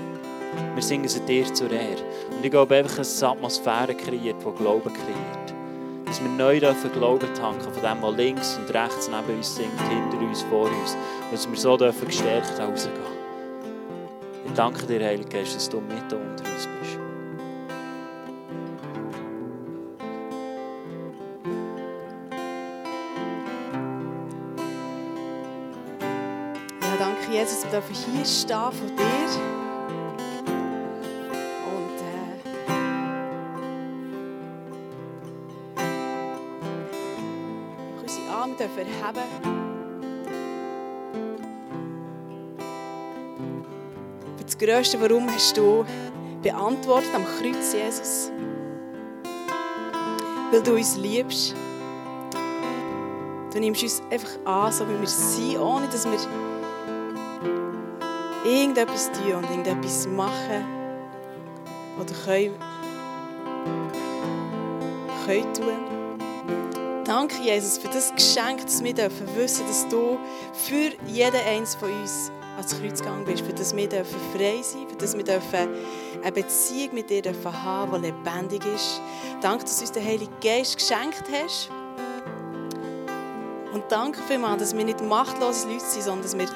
Wir 0.74 0.82
singen 0.82 1.08
sie 1.08 1.20
dir 1.20 1.52
zur 1.52 1.70
Ehre. 1.70 2.02
Und 2.30 2.44
ich 2.44 2.50
glaube 2.50 2.74
einfach, 2.74 2.96
dass 2.96 3.14
es 3.14 3.22
eine 3.22 3.32
Atmosphäre 3.32 3.94
kreiert, 3.94 4.36
die 4.40 4.62
Glauben 4.62 4.92
kreiert. 4.92 5.54
Dass 6.04 6.22
wir 6.22 6.28
neu 6.30 6.60
dürfen 6.60 6.92
Glauben 6.92 7.32
tanken 7.34 7.72
von 7.72 7.82
dem, 7.82 8.02
was 8.02 8.16
links 8.16 8.58
und 8.58 8.74
rechts 8.74 9.08
neben 9.08 9.38
uns 9.38 9.54
singt, 9.54 9.80
hinter 9.88 10.24
uns, 10.24 10.42
vor 10.42 10.66
uns. 10.66 10.96
Und 11.24 11.32
dass 11.32 11.48
wir 11.48 11.56
so 11.56 11.76
dürfen 11.76 12.06
gestärkt 12.06 12.58
rausgehen. 12.58 13.14
Ich 14.46 14.52
danke 14.52 14.86
dir, 14.86 15.04
Heiliger 15.04 15.28
Geist, 15.28 15.56
dass 15.56 15.68
du 15.68 15.80
mit 15.80 16.02
unter 16.02 16.44
uns 16.44 16.68
bist. 16.80 16.98
Danke 26.98 27.32
Jesus, 27.32 27.62
dass 27.62 27.72
wir 27.72 27.96
hier 27.96 28.24
stehen 28.24 28.72
vor 28.72 28.96
dir. 28.96 29.63
Dürfen 38.64 38.86
erheben. 39.02 39.54
das 44.44 44.58
grösste 44.58 45.00
Warum 45.00 45.28
hast 45.30 45.56
du 45.56 45.84
beantwortet 46.42 47.10
am 47.14 47.24
Kreuz, 47.24 47.72
Jesus. 47.72 48.30
Weil 50.50 50.62
du 50.62 50.74
uns 50.74 50.96
liebst. 50.96 51.54
Du 53.52 53.58
nimmst 53.60 53.82
uns 53.82 54.02
einfach 54.10 54.30
an, 54.44 54.72
so 54.72 54.86
wie 54.88 55.00
wir 55.00 55.06
sind, 55.06 55.58
ohne 55.58 55.86
dass 55.86 56.04
wir 56.04 56.18
irgendetwas 58.44 59.10
tun 59.12 59.34
und 59.34 59.50
irgendetwas 59.50 60.06
machen 60.08 60.64
oder 61.98 62.14
können, 62.24 62.54
können 65.26 65.54
tun. 65.54 65.93
Danke, 67.04 67.42
Jesus, 67.42 67.76
für 67.76 67.88
das 67.88 68.14
Geschenk, 68.14 68.62
dass 68.62 68.82
wir 68.82 68.94
dürfen 68.94 69.28
wissen, 69.36 69.66
dass 69.66 69.86
du 69.88 70.18
für 70.54 70.90
jeden 71.06 71.40
eins 71.46 71.74
von 71.74 71.92
uns 71.92 72.32
ans 72.56 72.80
Kreuz 72.80 73.00
gegangen 73.00 73.26
bist, 73.26 73.44
für 73.44 73.52
das 73.52 73.76
wir 73.76 73.90
frei 73.90 74.62
sein 74.62 74.86
dürfen, 74.86 74.88
für 74.88 74.96
das 74.96 75.14
wir 75.14 75.68
eine 76.22 76.32
Beziehung 76.32 76.94
mit 76.94 77.10
dir 77.10 77.22
haben 77.52 78.02
die 78.02 78.08
lebendig 78.08 78.64
ist. 78.74 79.02
Danke, 79.42 79.64
dass 79.64 79.76
du 79.76 79.82
uns 79.82 79.92
den 79.92 80.02
Heiligen 80.02 80.32
Geist 80.42 80.78
geschenkt 80.78 81.24
hast. 81.30 81.68
Und 83.74 83.84
danke 83.90 84.22
vielmals, 84.22 84.62
dass 84.62 84.74
wir 84.74 84.84
nicht 84.84 85.02
machtlose 85.02 85.68
Leute 85.68 85.84
sind, 85.84 86.04
sondern 86.04 86.22
dass 86.22 86.38
wir 86.38 86.48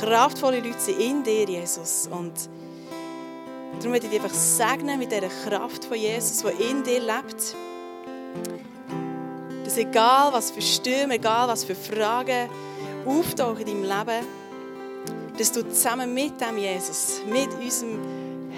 kraftvolle 0.00 0.60
Leute 0.60 0.78
sind 0.78 1.00
in 1.00 1.24
dir, 1.24 1.46
Jesus. 1.46 2.08
Und 2.08 2.32
darum 3.78 3.90
möchte 3.90 4.06
ich 4.06 4.12
dich 4.12 4.22
einfach 4.22 4.36
segnen 4.36 5.00
mit 5.00 5.10
dieser 5.10 5.28
Kraft 5.48 5.84
von 5.84 5.96
Jesus, 5.96 6.44
die 6.44 6.62
in 6.62 6.84
dir 6.84 7.00
lebt. 7.00 7.56
Dass 9.76 9.84
egal 9.84 10.32
was 10.32 10.50
für 10.52 10.62
Stürme, 10.62 11.16
egal 11.16 11.48
was 11.48 11.62
für 11.62 11.74
Fragen 11.74 12.48
auftauchen 13.04 13.66
in 13.66 13.66
deinem 13.66 13.82
Leben, 13.82 14.26
dass 15.36 15.52
du 15.52 15.68
zusammen 15.68 16.14
mit 16.14 16.40
dem 16.40 16.56
Jesus, 16.56 17.20
mit 17.30 17.52
unserem 17.52 18.00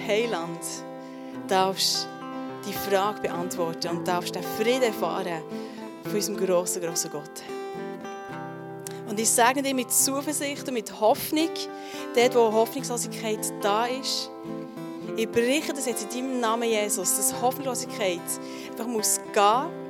Heiland, 0.07 0.61
darfst 1.49 2.07
die 2.69 2.73
Frage 2.73 3.23
beantworten 3.23 3.89
und 3.89 4.07
darfst 4.07 4.37
den 4.37 4.45
Frieden 4.45 4.85
erfahren 4.85 5.43
von 6.05 6.15
unserem 6.15 6.37
grossen, 6.37 6.83
grossen 6.83 7.11
Gott. 7.11 7.43
Und 9.09 9.19
ich 9.19 9.29
sage 9.29 9.61
dir 9.61 9.75
mit 9.75 9.93
Zuversicht 9.93 10.69
und 10.69 10.75
mit 10.75 11.01
Hoffnung, 11.01 11.51
dort 12.15 12.35
wo 12.37 12.53
Hoffnungslosigkeit 12.53 13.41
da 13.61 13.87
ist, 13.87 14.31
ich 15.17 15.29
berichte 15.29 15.73
das 15.73 15.87
jetzt 15.87 16.15
in 16.15 16.29
deinem 16.29 16.41
Namen, 16.41 16.69
Jesus, 16.69 17.17
dass 17.17 17.43
Hoffnungslosigkeit 17.43 18.21
einfach 18.71 18.87
muss 18.87 19.19
gehen 19.33 19.88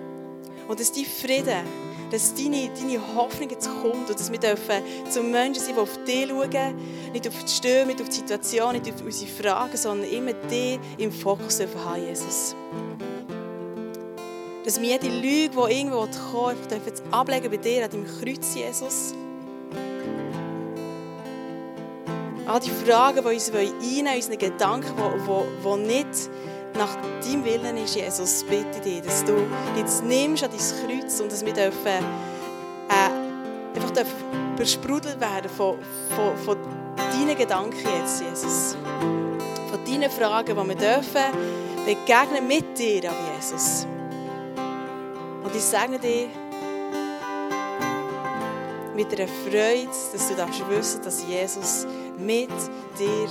und 0.69 0.79
dass 0.79 0.93
die 0.93 1.05
Frieden 1.05 1.64
dass 2.11 2.35
deine, 2.35 2.71
deine 2.71 3.01
Hoffnung 3.14 3.51
jetzt 3.51 3.69
kommt 3.83 4.09
und 4.09 4.19
dass 4.19 4.31
wir 4.31 4.39
dürfen 4.39 4.83
zum 5.11 5.31
Menschen 5.31 5.62
sein, 5.62 5.75
die 5.75 5.81
auf 5.81 6.05
dich 6.05 6.29
schauen, 6.29 6.75
nicht 7.12 7.29
auf 7.29 7.45
die 7.45 7.53
Störung, 7.53 7.89
nicht 7.89 8.01
auf 8.01 8.09
die 8.09 8.14
Situation, 8.14 8.73
nicht 8.73 8.93
auf 8.93 9.03
unsere 9.05 9.31
Fragen, 9.31 9.77
sondern 9.77 10.11
immer 10.11 10.33
dich 10.33 10.79
im 10.97 11.12
Fokus 11.12 11.61
haben, 11.61 12.07
Jesus. 12.07 12.55
Dass 14.64 14.81
wir 14.81 14.89
jede 14.89 15.09
Lüge, 15.09 15.51
die 15.51 15.79
irgendwo 15.79 16.07
kommt, 16.33 16.71
dürfen 16.71 16.93
ablegen 17.11 17.51
bei 17.51 17.57
dir 17.57 17.85
an 17.85 17.91
deinem 17.91 18.07
Kreuz, 18.07 18.55
Jesus. 18.55 19.14
All 22.47 22.61
die 22.61 22.71
Fragen, 22.71 23.23
die 23.23 23.35
uns 23.35 23.51
einnehmen, 23.51 24.14
unsere 24.14 24.37
Gedanken, 24.39 24.95
die, 24.97 25.21
die, 25.21 25.87
die 25.87 25.95
nicht 25.95 26.31
nach 26.79 26.97
deinem 27.20 27.45
Willen 27.45 27.76
ist, 27.76 27.97
Jesus, 27.97 28.45
bitte 28.45 28.81
dich, 28.81 29.03
dass 29.03 29.24
du 29.24 29.35
jetzt 29.76 30.05
nimmst 30.05 30.45
an 30.45 30.51
dein 30.51 31.01
Kreuz 31.01 31.20
und 31.20 31.31
dass 31.31 31.45
wir 31.45 31.53
dürfen, 31.53 31.87
äh, 32.89 33.76
einfach 33.76 33.91
dürfen 33.91 34.14
besprudelt 34.57 35.20
werden 35.20 35.51
von, 35.51 35.79
von, 36.14 36.37
von 36.39 36.57
deinen 36.97 37.37
Gedanken 37.37 37.87
jetzt, 38.01 38.22
Jesus. 38.22 38.76
Von 39.70 39.85
deinen 39.85 40.11
Fragen, 40.11 40.57
die 40.57 40.68
wir 40.68 40.74
dürfen 40.76 41.59
begegnen 41.85 42.47
mit 42.47 42.79
dir, 42.79 43.11
aber 43.11 43.18
Jesus. 43.35 43.87
Und 45.43 45.55
ich 45.55 45.62
sage 45.62 45.99
dir, 45.99 46.29
mit 48.95 49.12
einer 49.12 49.29
Freude, 49.29 49.89
dass 50.12 50.29
du 50.29 50.35
darfst 50.35 50.68
wissen, 50.68 51.03
dass 51.03 51.24
Jesus 51.24 51.87
mit 52.18 52.51
dir 52.99 53.29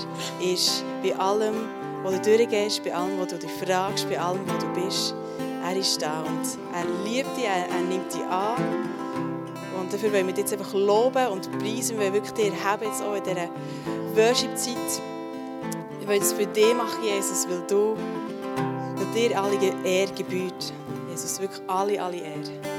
ist, 0.54 0.84
bei 1.04 1.16
allem, 1.18 1.56
wo 2.04 2.10
du 2.10 2.20
durchgehst, 2.20 2.84
bei 2.84 2.93
allem, 2.93 3.20
wo 3.20 3.26
du 3.26 3.38
dich 3.38 3.52
fragst, 3.52 4.10
bei 4.10 4.20
allem, 4.20 4.41
wo 4.45 4.58
du 4.58 4.82
bist. 4.82 5.14
Er 5.64 5.76
ist 5.76 6.02
da 6.02 6.22
und 6.22 6.58
er 6.74 6.86
liebt 7.04 7.36
dich, 7.36 7.45
er, 7.45 7.68
er 7.68 7.82
nimmt 7.82 8.14
dich 8.14 8.24
an. 8.24 8.56
Und 9.80 9.91
dafür 9.91 10.12
wollen 10.14 10.28
wir 10.28 10.34
dich 10.34 10.43
jetzt 10.43 10.54
einfach 10.54 10.74
loben 10.74 11.28
und 11.28 11.52
preisen. 11.60 11.98
Wir 11.98 12.06
wollen 12.06 12.14
wirklich 12.14 12.34
dir 12.34 12.45
jetzt 12.45 13.04
auch 13.04 13.16
in 13.16 13.24
dieser 13.24 13.50
Worship-Zeit. 14.16 15.02
Wir 16.00 16.08
wollen 16.08 16.22
es 16.22 16.34
für 16.34 16.45
dich 16.45 16.74
machen, 16.74 17.04
Jesus, 17.04 17.48
weil 17.50 17.64
du, 17.68 17.95
weil 18.95 19.06
dir 19.14 19.41
alle 19.41 19.58
Ehre 19.84 20.14
gebührt. 20.14 20.74
Jesus, 21.10 21.39
wirklich 21.39 21.62
alle, 21.68 22.02
alle 22.02 22.18
Ehre. 22.18 22.76